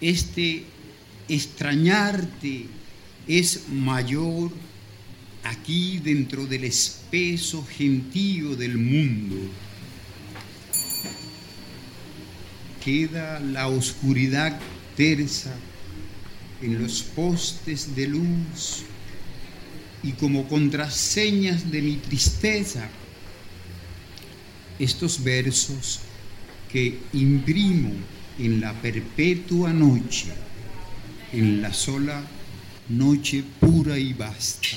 Este 0.00 0.64
extrañarte 1.28 2.66
es 3.28 3.68
mayor 3.68 4.50
aquí 5.44 5.98
dentro 5.98 6.46
del 6.46 6.64
espeso 6.64 7.62
gentío 7.62 8.56
del 8.56 8.78
mundo. 8.78 9.36
Queda 12.82 13.38
la 13.40 13.68
oscuridad 13.68 14.58
tersa 14.96 15.54
en 16.62 16.82
los 16.82 17.02
postes 17.02 17.94
de 17.94 18.06
luz 18.08 18.84
y 20.02 20.12
como 20.12 20.48
contraseñas 20.48 21.70
de 21.70 21.82
mi 21.82 21.96
tristeza, 21.96 22.88
estos 24.78 25.22
versos 25.22 26.00
que 26.70 26.98
imprimo 27.12 27.92
en 28.38 28.60
la 28.60 28.72
perpetua 28.72 29.72
noche, 29.72 30.32
en 31.32 31.62
la 31.62 31.72
sola 31.72 32.22
noche 32.88 33.44
pura 33.60 33.98
y 33.98 34.12
vasta. 34.12 34.68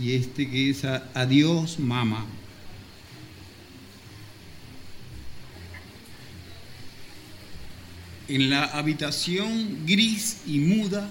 Y 0.00 0.12
este 0.12 0.50
que 0.50 0.70
es 0.70 0.84
adiós, 0.84 1.78
mamá. 1.78 2.26
En 8.26 8.48
la 8.48 8.64
habitación 8.64 9.84
gris 9.84 10.38
y 10.46 10.58
muda, 10.58 11.10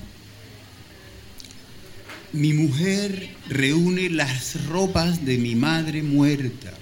mi 2.32 2.54
mujer 2.54 3.30
reúne 3.48 4.10
las 4.10 4.66
ropas 4.66 5.24
de 5.24 5.38
mi 5.38 5.54
madre 5.54 6.02
muerta, 6.02 6.74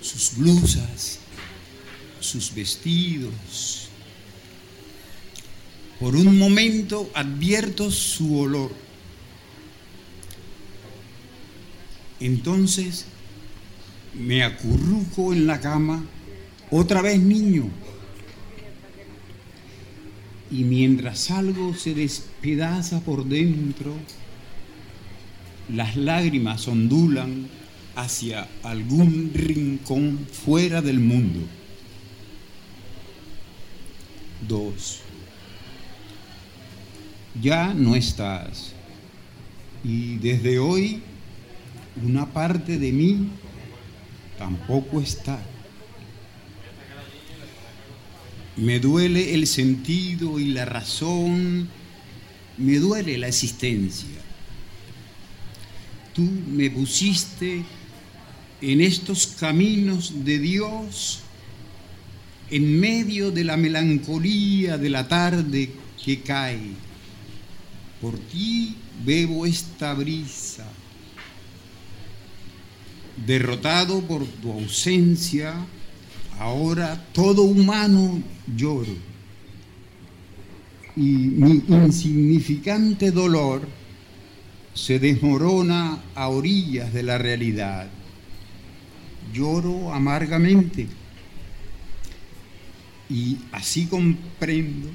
sus 0.00 0.36
blusas, 0.36 1.18
sus 2.20 2.54
vestidos. 2.54 3.88
Por 5.98 6.14
un 6.14 6.38
momento 6.38 7.10
advierto 7.14 7.90
su 7.90 8.38
olor. 8.38 8.72
Entonces 12.20 13.06
me 14.14 14.44
acurruco 14.44 15.32
en 15.32 15.48
la 15.48 15.60
cama, 15.60 16.04
otra 16.70 17.02
vez 17.02 17.18
niño 17.18 17.68
y 20.50 20.64
mientras 20.64 21.30
algo 21.30 21.74
se 21.74 21.94
despedaza 21.94 23.00
por 23.00 23.24
dentro, 23.24 23.94
las 25.72 25.96
lágrimas 25.96 26.68
ondulan 26.68 27.48
hacia 27.96 28.46
algún 28.62 29.32
rincón 29.34 30.26
fuera 30.30 30.82
del 30.82 31.00
mundo. 31.00 31.40
Dos. 34.46 35.00
Ya 37.42 37.74
no 37.74 37.96
estás. 37.96 38.72
Y 39.82 40.16
desde 40.16 40.58
hoy 40.58 41.02
una 42.02 42.26
parte 42.26 42.78
de 42.78 42.92
mí 42.92 43.28
tampoco 44.38 45.00
está. 45.00 45.40
Me 48.56 48.80
duele 48.80 49.34
el 49.34 49.46
sentido 49.46 50.38
y 50.38 50.46
la 50.46 50.64
razón, 50.64 51.68
me 52.56 52.76
duele 52.76 53.18
la 53.18 53.28
existencia. 53.28 54.08
Tú 56.14 56.22
me 56.22 56.70
pusiste 56.70 57.62
en 58.62 58.80
estos 58.80 59.26
caminos 59.26 60.24
de 60.24 60.38
Dios, 60.38 61.20
en 62.50 62.80
medio 62.80 63.30
de 63.30 63.44
la 63.44 63.56
melancolía 63.56 64.78
de 64.78 64.88
la 64.88 65.06
tarde 65.06 65.70
que 66.02 66.22
cae. 66.22 66.70
Por 68.00 68.18
ti 68.18 68.76
bebo 69.04 69.44
esta 69.44 69.92
brisa. 69.92 70.66
Derrotado 73.26 74.00
por 74.02 74.24
tu 74.26 74.52
ausencia, 74.52 75.66
Ahora 76.38 77.02
todo 77.12 77.42
humano 77.42 78.22
lloro 78.54 78.92
y 80.96 81.02
mi 81.02 81.62
insignificante 81.68 83.10
dolor 83.10 83.68
se 84.72 84.98
desmorona 84.98 86.02
a 86.14 86.28
orillas 86.28 86.92
de 86.92 87.02
la 87.02 87.18
realidad. 87.18 87.88
Lloro 89.32 89.92
amargamente 89.92 90.86
y 93.10 93.38
así 93.52 93.86
comprendo 93.86 94.88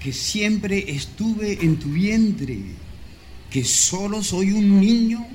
que 0.00 0.12
siempre 0.12 0.90
estuve 0.90 1.64
en 1.64 1.76
tu 1.76 1.88
vientre, 1.90 2.58
que 3.50 3.64
solo 3.64 4.22
soy 4.22 4.52
un 4.52 4.80
niño 4.80 5.26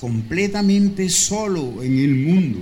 completamente 0.00 1.08
solo 1.08 1.82
en 1.82 1.98
el 1.98 2.14
mundo. 2.14 2.58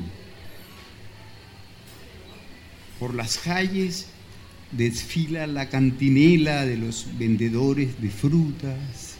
Por 2.98 3.14
las 3.14 3.38
calles 3.38 4.06
desfila 4.70 5.46
la 5.46 5.68
cantinela 5.68 6.64
de 6.64 6.76
los 6.76 7.06
vendedores 7.18 8.00
de 8.00 8.10
frutas. 8.10 9.16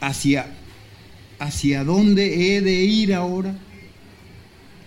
¿Hacia, 0.00 0.46
hacia 1.38 1.84
dónde 1.84 2.56
he 2.56 2.60
de 2.60 2.72
ir 2.84 3.14
ahora? 3.14 3.54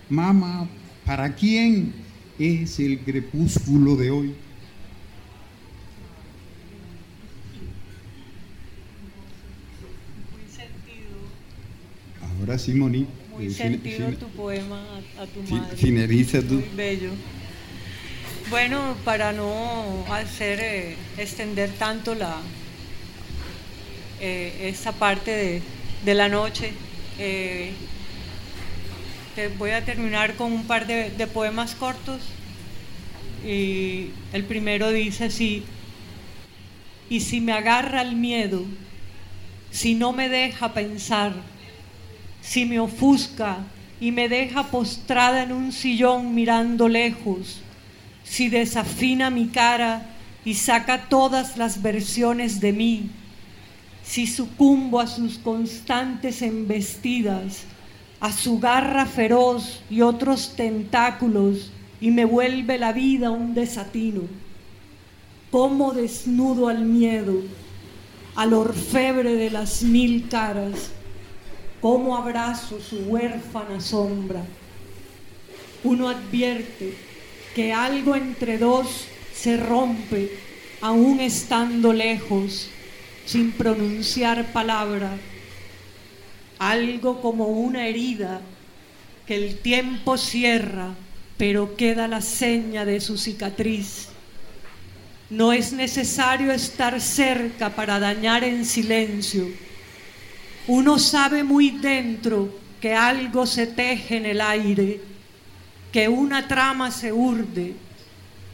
Mamá, 0.08 0.68
¿para 1.04 1.34
quién 1.34 1.92
es 2.38 2.80
el 2.80 2.98
crepúsculo 3.00 3.96
de 3.96 4.10
hoy? 4.10 4.34
Ahora 12.40 12.58
sí, 12.58 12.74
Moni. 12.74 13.06
Muy 13.34 13.50
sentido 13.50 14.12
tu 14.12 14.28
poema 14.28 14.80
a, 15.18 15.26
tu 15.26 15.42
madre. 15.42 15.76
Tú. 16.42 16.54
Muy 16.54 16.68
bello. 16.76 17.10
Bueno, 18.48 18.96
para 19.04 19.32
no 19.32 20.04
hacer 20.08 20.60
eh, 20.60 20.96
extender 21.18 21.70
tanto 21.70 22.14
la 22.14 22.36
eh, 24.20 24.68
esta 24.68 24.92
parte 24.92 25.62
de, 26.04 26.14
la 26.14 26.28
noche, 26.28 26.72
eh, 27.18 27.72
te 29.34 29.48
voy 29.48 29.70
a 29.70 29.84
terminar 29.84 30.36
con 30.36 30.52
un 30.52 30.66
par 30.66 30.86
de, 30.86 31.10
de 31.10 31.26
poemas 31.26 31.74
cortos. 31.74 32.20
Y 33.44 34.10
el 34.32 34.44
primero 34.44 34.90
dice 34.90 35.24
así, 35.24 35.64
y 37.10 37.20
si 37.20 37.40
me 37.40 37.52
agarra 37.52 38.00
el 38.02 38.14
miedo, 38.14 38.64
si 39.70 39.94
no 39.94 40.12
me 40.12 40.28
deja 40.28 40.72
pensar, 40.72 41.34
si 42.44 42.66
me 42.66 42.78
ofusca 42.78 43.58
y 44.00 44.12
me 44.12 44.28
deja 44.28 44.64
postrada 44.64 45.42
en 45.42 45.52
un 45.52 45.72
sillón 45.72 46.34
mirando 46.34 46.88
lejos, 46.88 47.62
si 48.22 48.48
desafina 48.48 49.30
mi 49.30 49.48
cara 49.48 50.10
y 50.44 50.54
saca 50.54 51.08
todas 51.08 51.56
las 51.56 51.80
versiones 51.80 52.60
de 52.60 52.72
mí, 52.72 53.10
si 54.04 54.26
sucumbo 54.26 55.00
a 55.00 55.06
sus 55.06 55.38
constantes 55.38 56.42
embestidas, 56.42 57.64
a 58.20 58.30
su 58.30 58.58
garra 58.60 59.06
feroz 59.06 59.82
y 59.88 60.02
otros 60.02 60.54
tentáculos 60.54 61.70
y 62.00 62.10
me 62.10 62.26
vuelve 62.26 62.78
la 62.78 62.92
vida 62.92 63.30
un 63.30 63.54
desatino. 63.54 64.22
Cómo 65.50 65.92
desnudo 65.92 66.68
al 66.68 66.84
miedo, 66.84 67.40
al 68.34 68.52
orfebre 68.52 69.34
de 69.34 69.50
las 69.50 69.82
mil 69.82 70.28
caras, 70.28 70.90
cómo 71.84 72.16
abrazo 72.16 72.80
su 72.80 72.96
huérfana 73.00 73.78
sombra. 73.78 74.42
Uno 75.82 76.08
advierte 76.08 76.94
que 77.54 77.74
algo 77.74 78.16
entre 78.16 78.56
dos 78.56 79.04
se 79.34 79.58
rompe 79.58 80.30
aún 80.80 81.20
estando 81.20 81.92
lejos, 81.92 82.70
sin 83.26 83.52
pronunciar 83.52 84.50
palabra, 84.50 85.10
algo 86.58 87.20
como 87.20 87.48
una 87.48 87.86
herida 87.86 88.40
que 89.26 89.36
el 89.36 89.58
tiempo 89.58 90.16
cierra, 90.16 90.94
pero 91.36 91.76
queda 91.76 92.08
la 92.08 92.22
seña 92.22 92.86
de 92.86 92.98
su 92.98 93.18
cicatriz. 93.18 94.08
No 95.28 95.52
es 95.52 95.74
necesario 95.74 96.50
estar 96.50 96.98
cerca 96.98 97.76
para 97.76 98.00
dañar 98.00 98.42
en 98.42 98.64
silencio 98.64 99.48
uno 100.66 100.98
sabe 100.98 101.44
muy 101.44 101.70
dentro 101.70 102.58
que 102.80 102.94
algo 102.94 103.46
se 103.46 103.66
teje 103.66 104.16
en 104.16 104.26
el 104.26 104.40
aire, 104.40 105.00
que 105.92 106.08
una 106.08 106.48
trama 106.48 106.90
se 106.90 107.12
urde 107.12 107.74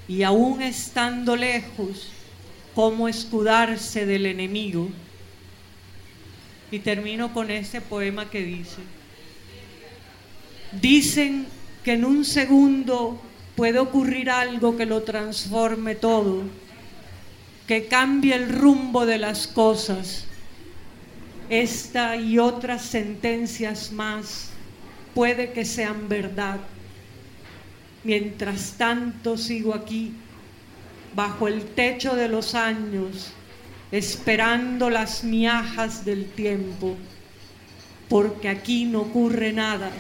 y 0.09 0.23
aún 0.23 0.61
estando 0.61 1.37
lejos, 1.37 2.09
cómo 2.75 3.09
escudarse 3.09 4.07
del 4.07 4.27
enemigo. 4.27 4.89
Y 6.73 6.81
termino 6.81 7.33
con 7.33 7.51
este 7.51 7.81
poema 7.81 8.31
que 8.31 8.43
dice, 8.43 8.79
dicen 10.81 11.47
que 11.85 11.95
en 11.95 12.05
un 12.05 12.25
segundo 12.25 13.21
puede 13.57 13.79
ocurrir 13.79 14.31
algo 14.31 14.77
que 14.77 14.87
lo 14.87 15.03
transforme 15.03 15.95
todo, 15.95 16.43
que 17.67 17.87
cambie 17.87 18.35
el 18.35 18.49
rumbo 18.49 19.07
de 19.07 19.19
las 19.19 19.47
cosas. 19.47 20.27
Esta 21.51 22.15
y 22.15 22.39
otras 22.39 22.83
sentencias 22.83 23.91
más 23.91 24.51
puede 25.17 25.51
que 25.51 25.65
sean 25.65 26.09
verdad. 26.09 26.61
Mientras 28.05 28.75
tanto 28.79 29.37
sigo 29.37 29.75
aquí, 29.75 30.13
bajo 31.17 31.49
el 31.49 31.65
techo 31.65 32.15
de 32.15 32.29
los 32.29 32.55
años, 32.55 33.33
esperando 33.91 34.91
las 34.91 35.25
miajas 35.25 36.05
del 36.05 36.27
tiempo, 36.27 36.97
porque 38.09 38.49
aquí 38.49 38.85
no 38.85 39.01
ocurre 39.01 39.53
nada 39.53 39.91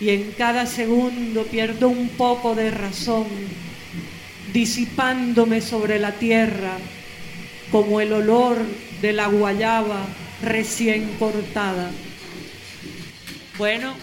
y 0.00 0.08
en 0.08 0.32
cada 0.32 0.64
segundo 0.64 1.42
pierdo 1.42 1.90
un 1.90 2.08
poco 2.08 2.54
de 2.54 2.70
razón, 2.70 3.26
disipándome 4.54 5.60
sobre 5.60 5.98
la 5.98 6.12
tierra 6.12 6.78
como 7.70 8.00
el 8.00 8.14
olor 8.14 8.56
de 9.02 9.12
la 9.12 9.26
guayaba 9.26 10.06
recién 10.42 11.16
cortada. 11.18 11.90
Bueno, 13.56 13.94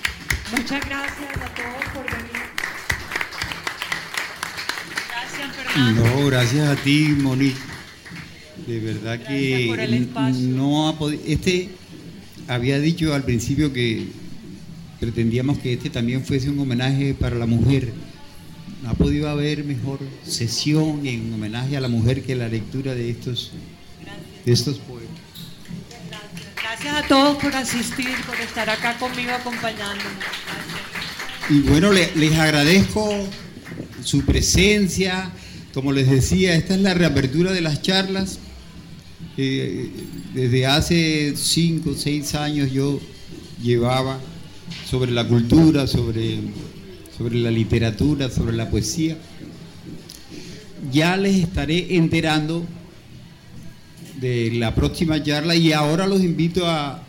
muchas 0.52 0.86
gracias 0.86 1.38
a 1.38 1.54
todos 1.56 1.86
por 1.94 2.06
venir. 2.06 2.46
Gracias, 5.10 5.56
Fernando. 5.56 6.04
No, 6.04 6.26
gracias 6.28 6.68
a 6.68 6.76
ti, 6.76 7.16
Monique. 7.18 7.56
De 8.68 8.80
verdad 8.80 9.22
que 9.22 10.28
no 10.40 10.88
ha 10.90 10.98
podido. 10.98 11.22
Este 11.26 11.70
había 12.48 12.80
dicho 12.80 13.14
al 13.14 13.24
principio 13.24 13.72
que 13.74 14.08
pretendíamos 15.00 15.60
que 15.60 15.74
este 15.74 15.90
también 15.90 16.24
fuese 16.24 16.50
un 16.50 16.60
homenaje 16.60 17.14
para 17.14 17.36
la 17.36 17.46
mujer. 17.46 17.94
No 18.82 18.90
ha 18.90 18.94
podido 18.94 19.30
haber 19.30 19.64
mejor 19.64 20.00
sesión 20.26 21.06
en 21.06 21.34
homenaje 21.34 21.78
a 21.78 21.82
la 21.82 21.88
mujer 21.88 22.24
que 22.24 22.36
la 22.36 22.48
lectura 22.48 22.96
de 22.96 23.10
estos, 23.10 23.52
de 24.46 24.52
estos 24.52 24.78
poemas. 24.80 24.95
A 26.96 27.04
todos 27.10 27.36
por 27.44 27.54
asistir, 27.54 28.08
por 28.26 28.40
estar 28.40 28.70
acá 28.70 28.98
conmigo 28.98 29.32
acompañándome. 29.32 30.12
Y 31.50 31.60
bueno, 31.60 31.92
les 31.92 32.40
agradezco 32.40 33.28
su 34.02 34.22
presencia. 34.22 35.30
Como 35.74 35.92
les 35.92 36.10
decía, 36.10 36.56
esta 36.56 36.74
es 36.74 36.80
la 36.80 36.94
reapertura 36.94 37.52
de 37.52 37.60
las 37.60 37.82
charlas. 37.82 38.40
Eh, 39.36 39.92
desde 40.34 40.68
hace 40.68 41.34
cinco 41.36 41.90
o 41.90 41.96
seis 41.96 42.34
años 42.34 42.72
yo 42.72 43.02
llevaba 43.62 44.18
sobre 44.90 45.12
la 45.12 45.28
cultura, 45.28 45.88
sobre, 45.88 46.40
sobre 47.18 47.36
la 47.36 47.52
literatura, 47.52 48.30
sobre 48.30 48.56
la 48.56 48.70
poesía. 48.70 49.18
Ya 50.94 51.18
les 51.18 51.36
estaré 51.36 51.98
enterando 51.98 52.66
de 54.20 54.52
la 54.54 54.74
próxima 54.74 55.22
charla 55.22 55.56
y 55.56 55.74
ahora 55.74 56.08
los 56.08 56.22
invito 56.22 56.68
a, 56.68 57.04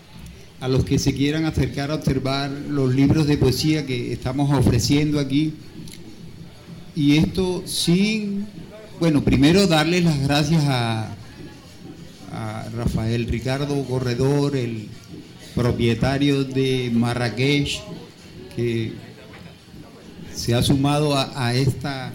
a 0.61 0.69
los 0.69 0.85
que 0.85 0.99
se 0.99 1.15
quieran 1.15 1.45
acercar 1.45 1.91
a 1.91 1.95
observar 1.95 2.51
los 2.51 2.95
libros 2.95 3.27
de 3.27 3.37
poesía 3.37 3.87
que 3.87 4.13
estamos 4.13 4.53
ofreciendo 4.53 5.21
aquí. 5.21 5.55
Y 6.95 7.19
esto 7.19 7.63
sin, 7.67 8.47
bueno, 8.99 9.23
primero 9.23 9.67
darles 9.67 10.05
las 10.05 10.21
gracias 10.23 10.65
a, 10.65 11.15
a 12.33 12.69
Rafael 12.75 13.27
Ricardo 13.27 13.85
Corredor, 13.85 14.57
el 14.57 14.89
propietario 15.55 16.45
de 16.45 16.91
Marrakech, 16.93 17.81
que 18.55 18.93
se 20.35 20.55
ha 20.55 20.63
sumado 20.63 21.17
a, 21.17 21.55
esta, 21.55 22.13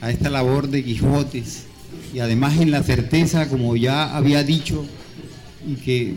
a 0.00 0.10
esta 0.10 0.30
labor 0.30 0.68
de 0.68 0.84
Quijotes 0.84 1.66
y 2.12 2.18
además 2.18 2.60
en 2.60 2.70
la 2.70 2.82
certeza, 2.82 3.48
como 3.48 3.76
ya 3.76 4.16
había 4.16 4.42
dicho, 4.42 4.84
y 5.66 5.74
que 5.74 6.14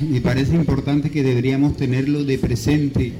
me 0.00 0.20
parece 0.20 0.54
importante 0.54 1.10
que 1.10 1.22
deberíamos 1.22 1.76
tenerlo 1.76 2.24
de 2.24 2.38
presente, 2.38 3.12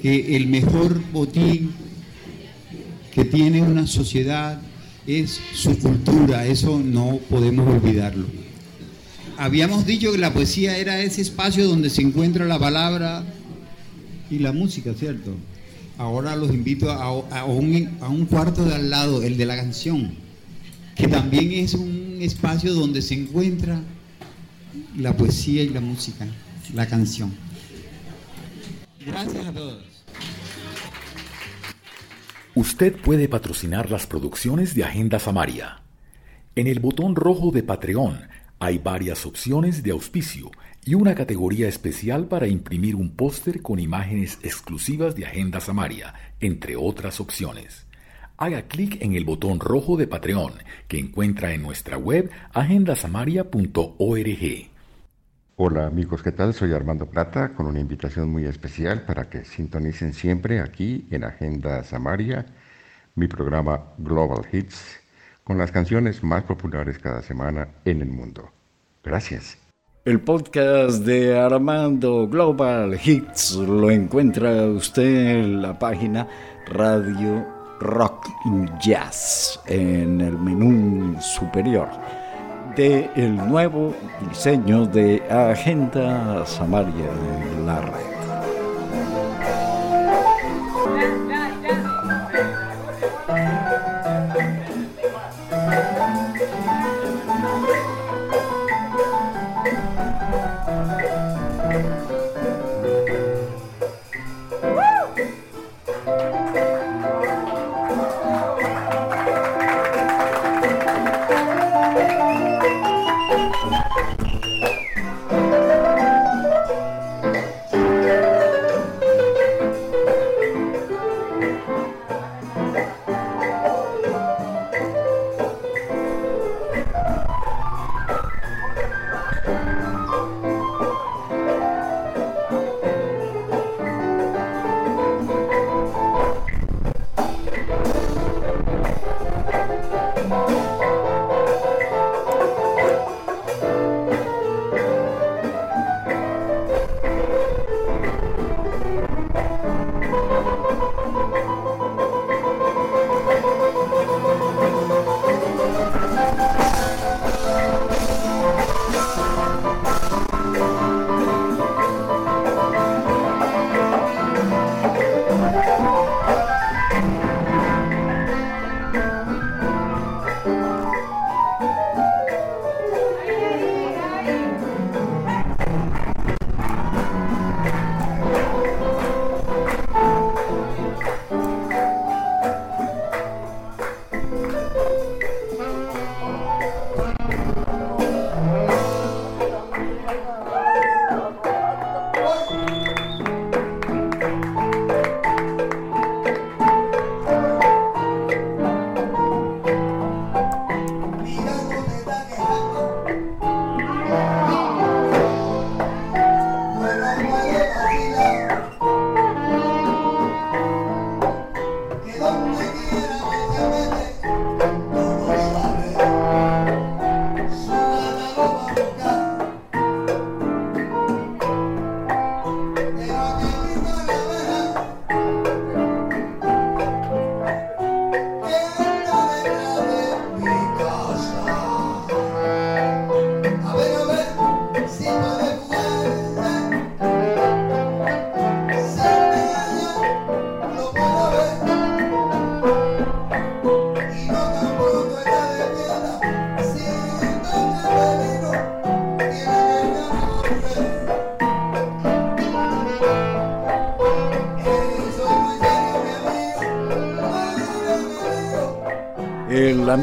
que 0.00 0.36
el 0.36 0.46
mejor 0.46 1.00
botín 1.12 1.70
que 3.12 3.24
tiene 3.24 3.62
una 3.62 3.86
sociedad 3.86 4.60
es 5.06 5.40
su 5.54 5.78
cultura, 5.78 6.46
eso 6.46 6.80
no 6.84 7.18
podemos 7.28 7.66
olvidarlo 7.66 8.26
habíamos 9.38 9.86
dicho 9.86 10.10
que 10.10 10.18
la 10.18 10.34
poesía 10.34 10.76
era 10.76 11.00
ese 11.00 11.22
espacio 11.22 11.66
donde 11.66 11.90
se 11.90 12.02
encuentra 12.02 12.44
la 12.44 12.58
palabra 12.58 13.24
y 14.30 14.40
la 14.40 14.52
música, 14.52 14.92
¿cierto? 14.94 15.32
Ahora 15.96 16.36
los 16.36 16.50
invito 16.50 16.90
a, 16.90 17.44
un, 17.44 18.26
cuarto 18.28 18.64
de 18.64 18.74
al 18.74 18.90
lado, 18.90 19.22
el 19.22 19.36
de 19.36 19.46
la 19.46 19.56
canción, 19.56 20.12
que 20.98 21.06
también 21.06 21.52
es 21.52 21.74
un 21.74 22.18
espacio 22.20 22.74
donde 22.74 23.00
se 23.00 23.14
encuentra 23.14 23.80
la 24.96 25.16
poesía 25.16 25.62
y 25.62 25.68
la 25.68 25.80
música, 25.80 26.26
la 26.74 26.86
canción. 26.86 27.32
Gracias 29.06 29.46
a 29.46 29.52
todos. 29.52 29.84
Usted 32.56 32.96
puede 32.96 33.28
patrocinar 33.28 33.88
las 33.90 34.08
producciones 34.08 34.74
de 34.74 34.82
Agenda 34.82 35.20
Samaria. 35.20 35.80
En 36.56 36.66
el 36.66 36.80
botón 36.80 37.14
rojo 37.14 37.52
de 37.52 37.62
Patreon 37.62 38.26
hay 38.58 38.78
varias 38.78 39.24
opciones 39.24 39.84
de 39.84 39.92
auspicio 39.92 40.50
y 40.84 40.94
una 40.94 41.14
categoría 41.14 41.68
especial 41.68 42.26
para 42.26 42.48
imprimir 42.48 42.96
un 42.96 43.10
póster 43.10 43.62
con 43.62 43.78
imágenes 43.78 44.40
exclusivas 44.42 45.14
de 45.14 45.26
Agenda 45.26 45.60
Samaria, 45.60 46.14
entre 46.40 46.74
otras 46.74 47.20
opciones. 47.20 47.87
Haga 48.40 48.62
clic 48.62 49.02
en 49.02 49.14
el 49.14 49.24
botón 49.24 49.58
rojo 49.58 49.96
de 49.96 50.06
Patreon 50.06 50.52
que 50.86 51.00
encuentra 51.00 51.52
en 51.52 51.62
nuestra 51.62 51.98
web 51.98 52.30
agendasamaria.org. 52.52 54.70
Hola 55.56 55.86
amigos, 55.88 56.22
¿qué 56.22 56.30
tal? 56.30 56.54
Soy 56.54 56.72
Armando 56.72 57.06
Plata 57.06 57.52
con 57.54 57.66
una 57.66 57.80
invitación 57.80 58.30
muy 58.30 58.44
especial 58.44 59.02
para 59.02 59.28
que 59.28 59.44
sintonicen 59.44 60.14
siempre 60.14 60.60
aquí 60.60 61.08
en 61.10 61.24
Agenda 61.24 61.82
Samaria 61.82 62.46
mi 63.16 63.26
programa 63.26 63.86
Global 63.98 64.46
Hits 64.52 65.00
con 65.42 65.58
las 65.58 65.72
canciones 65.72 66.22
más 66.22 66.44
populares 66.44 67.00
cada 67.00 67.22
semana 67.22 67.66
en 67.84 68.02
el 68.02 68.08
mundo. 68.08 68.52
Gracias. 69.02 69.58
El 70.04 70.20
podcast 70.20 71.04
de 71.04 71.36
Armando 71.36 72.28
Global 72.28 73.00
Hits 73.04 73.56
lo 73.56 73.90
encuentra 73.90 74.64
usted 74.66 75.40
en 75.40 75.60
la 75.60 75.76
página 75.76 76.28
Radio 76.66 77.57
Rock 77.80 78.28
Jazz 78.80 79.60
en 79.66 80.20
el 80.20 80.38
menú 80.38 81.20
superior 81.20 81.88
de 82.76 83.10
el 83.16 83.36
nuevo 83.36 83.94
diseño 84.28 84.86
de 84.86 85.22
Agenda 85.30 86.44
Samaria 86.46 87.10
en 87.54 87.66
la 87.66 87.80
red. 87.80 88.17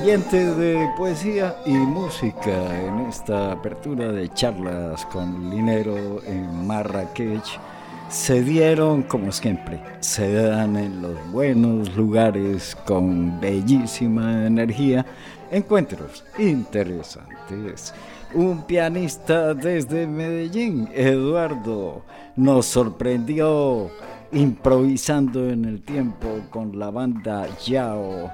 Ambiente 0.05 0.53
de 0.53 0.87
poesía 0.95 1.55
y 1.65 1.71
música 1.71 2.79
en 2.79 3.07
esta 3.07 3.53
apertura 3.53 4.11
de 4.11 4.29
charlas 4.29 5.03
con 5.07 5.49
Linero 5.49 6.21
en 6.27 6.67
Marrakech 6.67 7.59
se 8.07 8.43
dieron 8.43 9.01
como 9.01 9.31
siempre, 9.31 9.79
se 10.01 10.31
dan 10.31 10.75
en 10.75 11.01
los 11.01 11.31
buenos 11.31 11.95
lugares 11.95 12.77
con 12.85 13.41
bellísima 13.41 14.45
energía, 14.45 15.03
encuentros 15.49 16.23
interesantes. 16.37 17.91
Un 18.35 18.61
pianista 18.61 19.55
desde 19.55 20.05
Medellín, 20.05 20.87
Eduardo, 20.93 22.03
nos 22.35 22.67
sorprendió 22.67 23.89
improvisando 24.31 25.49
en 25.49 25.65
el 25.65 25.81
tiempo 25.81 26.27
con 26.51 26.77
la 26.77 26.91
banda 26.91 27.47
Yao. 27.65 28.29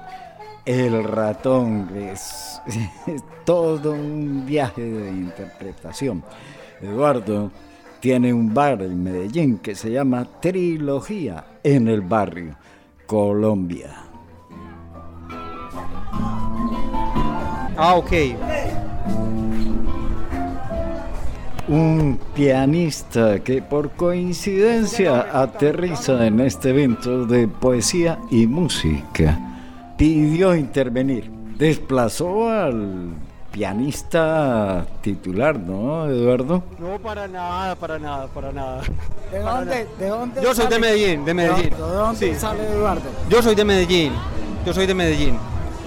El 0.64 1.02
ratón 1.02 1.88
es, 1.96 2.60
todo 3.44 3.92
un 3.92 4.46
viaje 4.46 4.82
de 4.82 5.10
interpretación. 5.10 6.22
Eduardo 6.80 7.50
tiene 7.98 8.32
un 8.32 8.54
bar 8.54 8.80
en 8.82 9.02
Medellín 9.02 9.58
que 9.58 9.74
se 9.74 9.90
llama 9.90 10.24
Trilogía 10.40 11.44
en 11.64 11.88
el 11.88 12.00
barrio, 12.00 12.54
Colombia. 13.06 13.90
Ah, 17.76 17.94
ok. 17.96 18.12
Un 21.66 22.20
pianista 22.34 23.40
que 23.40 23.62
por 23.62 23.90
coincidencia 23.92 25.26
aterriza 25.32 26.24
en 26.24 26.38
este 26.38 26.70
evento 26.70 27.26
de 27.26 27.48
poesía 27.48 28.18
y 28.30 28.46
música 28.46 29.51
pidió 30.02 30.56
intervenir. 30.56 31.30
Desplazó 31.56 32.48
al 32.48 33.10
pianista 33.52 34.84
titular, 35.00 35.56
¿no, 35.56 36.10
Eduardo? 36.10 36.64
No, 36.80 36.98
para 36.98 37.28
nada, 37.28 37.76
para 37.76 38.00
nada, 38.00 38.26
para 38.26 38.50
nada. 38.50 38.82
¿De 39.30 39.38
dónde? 39.38 39.86
¿De 40.00 40.08
dónde 40.08 40.42
Yo 40.42 40.54
soy 40.56 40.66
de 40.66 40.78
Medellín, 40.80 41.24
de 41.24 41.34
Medellín. 41.34 41.70
¿De 41.70 41.76
dónde 41.76 42.34
Sí. 42.34 42.40
sale 42.40 42.66
Eduardo? 42.66 43.04
Yo 43.30 43.40
soy 43.42 43.54
de 43.54 43.64
Medellín. 43.64 44.12
Yo 44.66 44.74
soy 44.74 44.86
de 44.86 44.94
Medellín. 44.94 45.38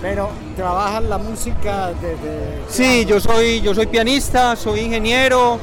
Pero 0.02 0.30
trabajas 0.56 1.04
la 1.04 1.18
música 1.18 1.90
desde... 2.02 2.62
Sí, 2.70 3.04
yo 3.06 3.20
soy, 3.20 3.60
yo 3.60 3.76
soy 3.76 3.88
pianista, 3.88 4.56
soy 4.56 4.80
ingeniero 4.80 5.60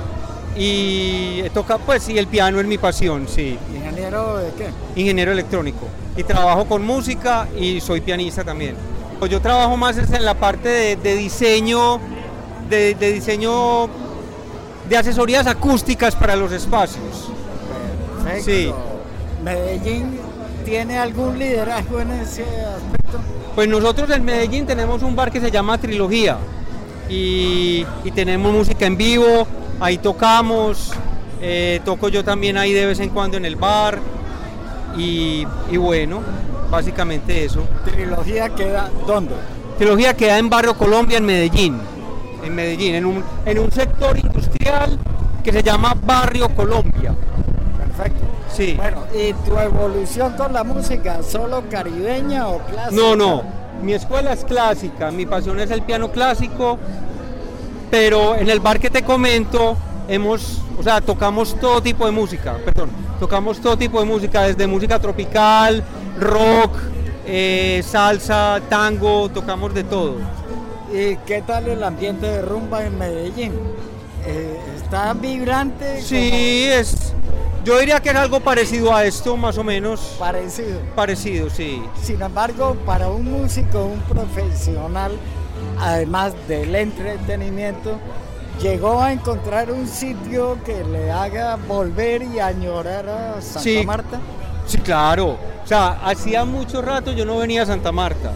y 0.58 1.42
toca, 1.54 1.78
pues 1.78 2.02
sí, 2.02 2.18
el 2.18 2.26
piano 2.26 2.60
es 2.60 2.66
mi 2.66 2.76
pasión, 2.76 3.26
sí. 3.28 3.58
¿Ingeniero 3.74 4.36
de 4.36 4.50
qué? 4.58 5.00
Ingeniero 5.00 5.32
electrónico. 5.32 5.86
Y 6.16 6.22
trabajo 6.24 6.66
con 6.66 6.84
música 6.84 7.48
y 7.58 7.80
soy 7.80 8.00
pianista 8.00 8.44
también. 8.44 8.74
Yo 9.30 9.40
trabajo 9.40 9.76
más 9.76 9.96
en 9.96 10.24
la 10.24 10.34
parte 10.34 10.68
de, 10.68 10.96
de 10.96 11.14
diseño, 11.14 12.00
de, 12.68 12.94
de 12.94 13.12
diseño 13.12 13.88
de 14.88 14.96
asesorías 14.96 15.46
acústicas 15.46 16.16
para 16.16 16.34
los 16.34 16.50
espacios. 16.52 17.30
Perfecto. 18.24 18.44
Sí. 18.44 18.72
¿Medellín 19.44 20.18
tiene 20.64 20.98
algún 20.98 21.38
liderazgo 21.38 22.00
en 22.00 22.10
ese 22.12 22.42
aspecto? 22.42 23.18
Pues 23.54 23.68
nosotros 23.68 24.10
en 24.10 24.24
Medellín 24.24 24.66
tenemos 24.66 25.02
un 25.02 25.14
bar 25.14 25.30
que 25.30 25.40
se 25.40 25.50
llama 25.50 25.78
Trilogía 25.78 26.38
y, 27.08 27.86
y 28.04 28.10
tenemos 28.12 28.52
música 28.52 28.86
en 28.86 28.96
vivo, 28.96 29.46
ahí 29.80 29.98
tocamos, 29.98 30.92
eh, 31.40 31.80
toco 31.84 32.08
yo 32.08 32.24
también 32.24 32.56
ahí 32.56 32.72
de 32.72 32.86
vez 32.86 33.00
en 33.00 33.10
cuando 33.10 33.36
en 33.36 33.44
el 33.44 33.56
bar 33.56 33.98
y, 34.96 35.46
y 35.70 35.76
bueno, 35.76 36.20
básicamente 36.70 37.44
eso. 37.44 37.64
¿Trilogía 37.84 38.48
queda 38.50 38.90
dónde? 39.06 39.34
Trilogía 39.78 40.14
queda 40.14 40.38
en 40.38 40.48
Barrio 40.48 40.76
Colombia, 40.76 41.18
en 41.18 41.24
Medellín, 41.24 41.78
en 42.44 42.54
Medellín, 42.54 42.94
en 42.94 43.06
un, 43.06 43.24
en 43.44 43.58
un 43.58 43.70
sector 43.72 44.18
industrial 44.18 44.98
que 45.42 45.52
se 45.52 45.62
llama 45.62 45.96
Barrio 46.04 46.48
Colombia. 46.54 47.14
Perfecto. 47.78 48.26
Sí. 48.54 48.74
Bueno, 48.76 49.04
¿y 49.14 49.32
tu 49.48 49.58
evolución 49.58 50.34
con 50.36 50.52
la 50.52 50.62
música? 50.62 51.22
¿Solo 51.22 51.62
caribeña 51.70 52.48
o 52.48 52.58
clásica? 52.58 52.90
No, 52.90 53.16
no. 53.16 53.42
Mi 53.82 53.94
escuela 53.94 54.32
es 54.32 54.44
clásica, 54.44 55.10
mi 55.10 55.26
pasión 55.26 55.58
es 55.58 55.70
el 55.70 55.82
piano 55.82 56.12
clásico, 56.12 56.78
pero 57.90 58.36
en 58.36 58.48
el 58.48 58.60
bar 58.60 58.78
que 58.78 58.90
te 58.90 59.02
comento 59.02 59.76
hemos, 60.06 60.60
o 60.78 60.82
sea, 60.82 61.00
tocamos 61.00 61.58
todo 61.58 61.82
tipo 61.82 62.06
de 62.06 62.12
música, 62.12 62.56
perdón, 62.64 62.90
tocamos 63.22 63.60
todo 63.60 63.78
tipo 63.78 64.00
de 64.00 64.04
música, 64.04 64.42
desde 64.42 64.66
música 64.66 64.98
tropical, 64.98 65.80
rock, 66.18 66.76
eh, 67.24 67.80
salsa, 67.86 68.60
tango, 68.68 69.28
tocamos 69.28 69.72
de 69.72 69.84
todo. 69.84 70.16
¿Y 70.92 71.14
qué 71.18 71.40
tal 71.46 71.68
el 71.68 71.84
ambiente 71.84 72.26
de 72.26 72.42
rumba 72.42 72.84
en 72.84 72.98
Medellín? 72.98 73.52
Eh, 74.26 74.58
¿Está 74.76 75.12
vibrante? 75.14 76.02
Sí, 76.02 76.64
es, 76.64 77.14
yo 77.64 77.78
diría 77.78 78.00
que 78.00 78.08
es 78.10 78.16
algo 78.16 78.40
parecido 78.40 78.92
a 78.92 79.04
esto, 79.04 79.36
más 79.36 79.56
o 79.56 79.62
menos. 79.62 80.16
Parecido. 80.18 80.80
Parecido, 80.96 81.48
sí. 81.48 81.80
Sin 82.02 82.20
embargo, 82.20 82.76
para 82.84 83.08
un 83.08 83.24
músico, 83.30 83.84
un 83.84 84.00
profesional, 84.00 85.12
además 85.78 86.34
del 86.48 86.74
entretenimiento, 86.74 88.00
llegó 88.60 89.00
a 89.00 89.12
encontrar 89.12 89.70
un 89.70 89.86
sitio 89.86 90.58
que 90.64 90.84
le 90.84 91.10
haga 91.10 91.56
volver 91.56 92.22
y 92.22 92.38
añorar 92.40 93.08
a 93.08 93.40
Santa 93.40 93.60
Sí. 93.60 93.82
Marta. 93.86 94.20
Sí, 94.66 94.78
claro. 94.78 95.36
O 95.64 95.66
sea, 95.66 95.98
hacía 96.04 96.44
mucho 96.44 96.82
rato 96.82 97.12
yo 97.12 97.24
no 97.24 97.38
venía 97.38 97.62
a 97.62 97.66
Santa 97.66 97.92
Marta. 97.92 98.32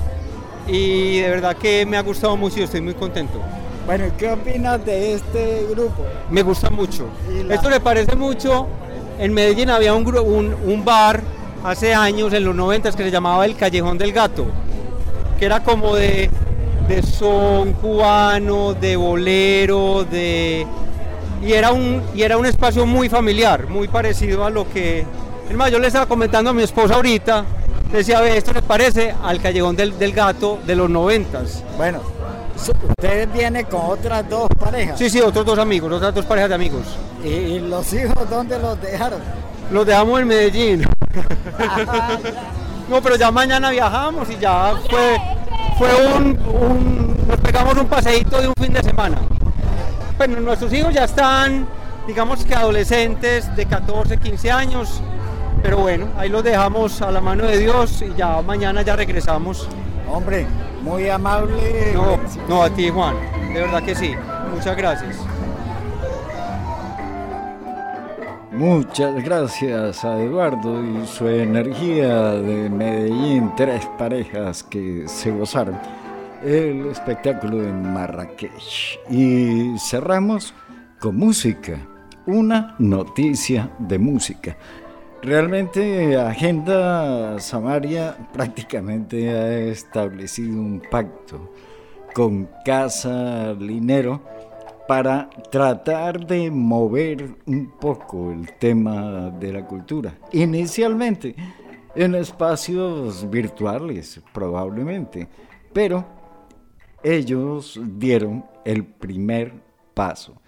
Y 0.66 1.20
de 1.20 1.28
verdad 1.30 1.56
que 1.56 1.86
me 1.86 1.96
ha 1.96 2.02
gustado 2.02 2.36
mucho 2.36 2.58
y 2.60 2.62
estoy 2.62 2.80
muy 2.80 2.94
contento. 2.94 3.40
Bueno, 3.84 4.06
¿y 4.08 4.10
¿qué 4.12 4.32
opinas 4.32 4.84
de 4.84 5.14
este 5.14 5.64
grupo? 5.70 6.04
Me 6.30 6.42
gusta 6.42 6.70
mucho. 6.70 7.06
La- 7.46 7.54
Esto 7.54 7.70
le 7.70 7.78
parece 7.78 8.16
mucho. 8.16 8.66
En 9.18 9.32
Medellín 9.32 9.70
había 9.70 9.94
un, 9.94 10.06
un, 10.18 10.54
un 10.66 10.84
bar 10.84 11.20
hace 11.64 11.94
años, 11.94 12.32
en 12.32 12.44
los 12.44 12.54
90, 12.54 12.90
que 12.92 13.04
se 13.04 13.10
llamaba 13.12 13.44
El 13.46 13.54
Callejón 13.56 13.96
del 13.96 14.12
Gato. 14.12 14.46
Que 15.38 15.46
era 15.46 15.62
como 15.62 15.94
de, 15.94 16.30
de 16.88 17.02
son 17.02 17.72
cubano, 17.74 18.74
de 18.74 18.96
bolero, 18.96 20.04
de... 20.04 20.66
Y 21.42 21.52
era, 21.52 21.70
un, 21.72 22.02
y 22.14 22.22
era 22.22 22.38
un 22.38 22.46
espacio 22.46 22.86
muy 22.86 23.08
familiar, 23.08 23.68
muy 23.68 23.88
parecido 23.88 24.44
a 24.44 24.50
lo 24.50 24.68
que... 24.70 25.04
Es 25.48 25.54
más, 25.56 25.70
yo 25.70 25.78
le 25.78 25.86
estaba 25.86 26.06
comentando 26.06 26.50
a 26.50 26.52
mi 26.52 26.62
esposa 26.62 26.94
ahorita, 26.94 27.44
decía, 27.92 28.20
ve, 28.20 28.36
esto 28.36 28.52
le 28.52 28.62
parece 28.62 29.14
al 29.22 29.40
Callejón 29.40 29.76
del, 29.76 29.96
del 29.98 30.12
Gato 30.12 30.58
de 30.66 30.74
los 30.74 30.90
90. 30.90 31.42
Bueno, 31.76 32.00
su- 32.56 32.72
usted 32.88 33.28
viene 33.32 33.64
con 33.64 33.82
otras 33.84 34.28
dos 34.28 34.48
parejas. 34.58 34.98
Sí, 34.98 35.08
sí, 35.10 35.20
otros 35.20 35.44
dos 35.44 35.58
amigos, 35.58 35.92
otras 35.92 36.14
dos 36.14 36.24
parejas 36.24 36.48
de 36.48 36.54
amigos. 36.56 36.82
¿Y, 37.24 37.28
y 37.28 37.58
los 37.60 37.92
hijos 37.92 38.28
dónde 38.28 38.58
los 38.58 38.80
dejaron? 38.80 39.20
Los 39.70 39.86
dejamos 39.86 40.20
en 40.20 40.26
Medellín. 40.28 40.82
No, 42.88 43.02
pero 43.02 43.16
ya 43.16 43.32
mañana 43.32 43.70
viajamos 43.70 44.30
y 44.30 44.36
ya 44.38 44.74
fue, 44.88 45.16
fue 45.78 45.88
un, 46.16 46.38
un- 46.38 47.16
nos 47.28 47.40
pegamos 47.40 47.76
un 47.76 47.86
paseíto 47.86 48.40
de 48.40 48.48
un 48.48 48.54
fin 48.60 48.72
de 48.72 48.82
semana. 48.82 49.18
Bueno, 50.16 50.40
nuestros 50.40 50.72
hijos 50.72 50.94
ya 50.94 51.04
están, 51.04 51.66
digamos 52.06 52.44
que 52.44 52.54
adolescentes 52.54 53.54
de 53.54 53.66
14, 53.66 54.16
15 54.18 54.50
años, 54.50 55.02
pero 55.62 55.78
bueno, 55.78 56.06
ahí 56.16 56.28
los 56.28 56.42
dejamos 56.42 57.02
a 57.02 57.10
la 57.10 57.20
mano 57.20 57.44
de 57.46 57.58
Dios 57.58 58.02
y 58.02 58.14
ya 58.16 58.40
mañana 58.42 58.82
ya 58.82 58.96
regresamos. 58.96 59.68
Hombre, 60.10 60.46
muy 60.82 61.08
amable. 61.10 61.92
No, 61.92 62.18
no 62.48 62.62
a 62.62 62.70
ti 62.70 62.88
Juan, 62.88 63.16
de 63.52 63.60
verdad 63.60 63.82
que 63.82 63.94
sí. 63.94 64.14
Muchas 64.54 64.76
gracias. 64.76 65.16
Muchas 68.56 69.22
gracias 69.22 70.02
a 70.02 70.18
Eduardo 70.18 70.82
y 70.82 71.06
su 71.06 71.28
energía 71.28 72.30
de 72.30 72.70
Medellín, 72.70 73.52
tres 73.54 73.86
parejas 73.98 74.62
que 74.62 75.06
se 75.06 75.30
gozaron 75.30 75.78
el 76.42 76.86
espectáculo 76.86 77.62
en 77.62 77.92
Marrakech. 77.92 78.98
Y 79.10 79.78
cerramos 79.78 80.54
con 80.98 81.16
música, 81.16 81.86
una 82.24 82.74
noticia 82.78 83.70
de 83.78 83.98
música. 83.98 84.56
Realmente 85.22 86.16
Agenda 86.16 87.38
Samaria 87.38 88.16
prácticamente 88.32 89.28
ha 89.36 89.58
establecido 89.58 90.58
un 90.58 90.80
pacto 90.90 91.52
con 92.14 92.48
Casa 92.64 93.52
Linero 93.52 94.22
para 94.86 95.28
tratar 95.50 96.26
de 96.26 96.50
mover 96.50 97.36
un 97.46 97.72
poco 97.78 98.30
el 98.30 98.52
tema 98.58 99.30
de 99.30 99.52
la 99.52 99.66
cultura. 99.66 100.16
Inicialmente 100.32 101.34
en 101.94 102.14
espacios 102.14 103.28
virtuales, 103.28 104.20
probablemente, 104.32 105.26
pero 105.72 106.04
ellos 107.02 107.80
dieron 107.82 108.44
el 108.64 108.84
primer 108.84 109.52
paso. 109.94 110.40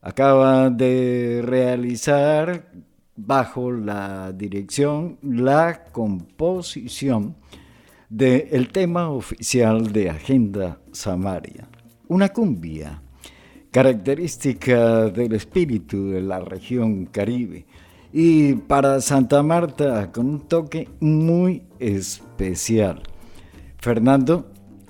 Acaba 0.00 0.70
de 0.70 1.40
realizar 1.44 2.70
bajo 3.16 3.72
la 3.72 4.32
dirección, 4.32 5.18
la 5.22 5.84
composición 5.84 7.36
del 8.08 8.68
tema 8.68 9.10
oficial 9.10 9.92
de 9.92 10.10
Agenda 10.10 10.78
Samaria, 10.92 11.68
una 12.08 12.28
cumbia 12.28 13.02
característica 13.76 15.10
del 15.10 15.34
espíritu 15.34 16.08
de 16.08 16.22
la 16.22 16.38
región 16.38 17.04
caribe 17.04 17.66
y 18.10 18.54
para 18.54 19.02
Santa 19.02 19.42
Marta 19.42 20.10
con 20.12 20.30
un 20.30 20.40
toque 20.48 20.88
muy 20.98 21.62
especial. 21.78 23.02
Fernando, 23.76 24.46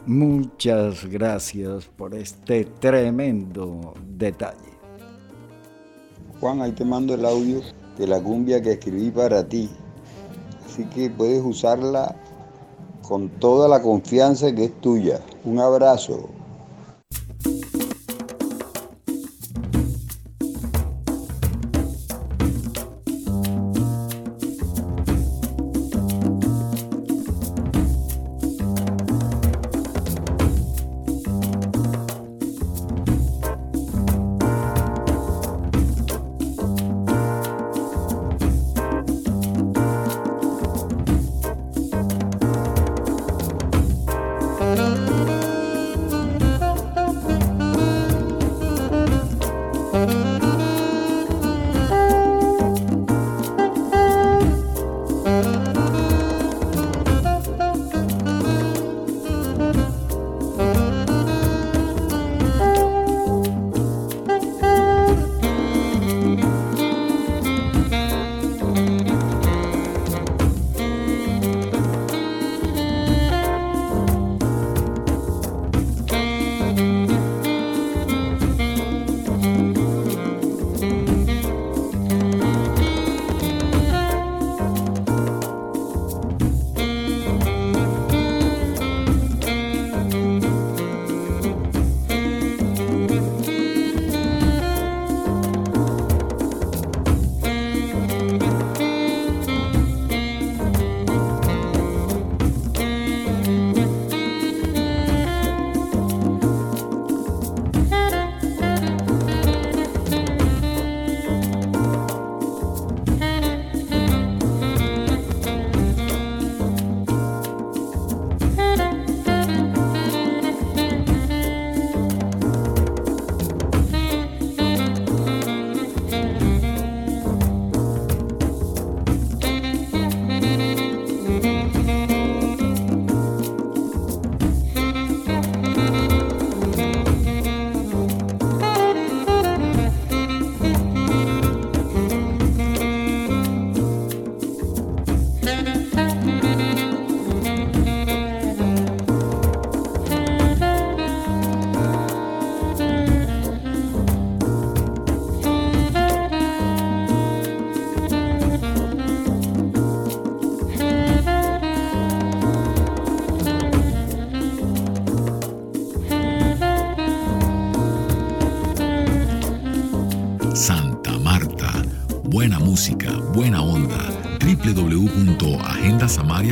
muchas 0.07 1.05
gracias 1.07 1.87
por 1.96 2.14
este 2.14 2.64
tremendo 2.79 3.92
detalle. 4.16 4.79
Juan, 6.38 6.62
ahí 6.62 6.70
te 6.70 6.85
mando 6.85 7.14
el 7.14 7.27
audio 7.27 7.62
de 7.99 8.07
la 8.07 8.22
cumbia 8.22 8.62
que 8.62 8.75
escribí 8.75 9.11
para 9.11 9.49
ti. 9.49 9.68
Así 10.64 10.85
que 10.85 11.11
puedes 11.11 11.42
usarla 11.44 12.14
con 13.03 13.31
toda 13.31 13.66
la 13.66 13.83
confianza 13.83 14.55
que 14.55 14.66
es 14.66 14.81
tuya. 14.81 15.18
Un 15.42 15.59
abrazo. 15.59 16.36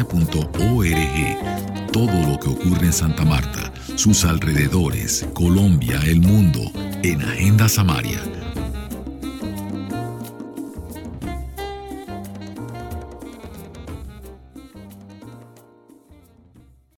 www.agendasamaria.org. 0.02 1.92
Todo 1.92 2.28
lo 2.28 2.40
que 2.40 2.48
ocurre 2.48 2.86
en 2.86 2.92
Santa 2.92 3.24
Marta, 3.24 3.72
sus 3.94 4.24
alrededores, 4.24 5.26
Colombia, 5.32 6.00
el 6.04 6.20
mundo, 6.20 6.60
en 7.02 7.22
Agenda 7.22 7.68
Samaria 7.68 8.33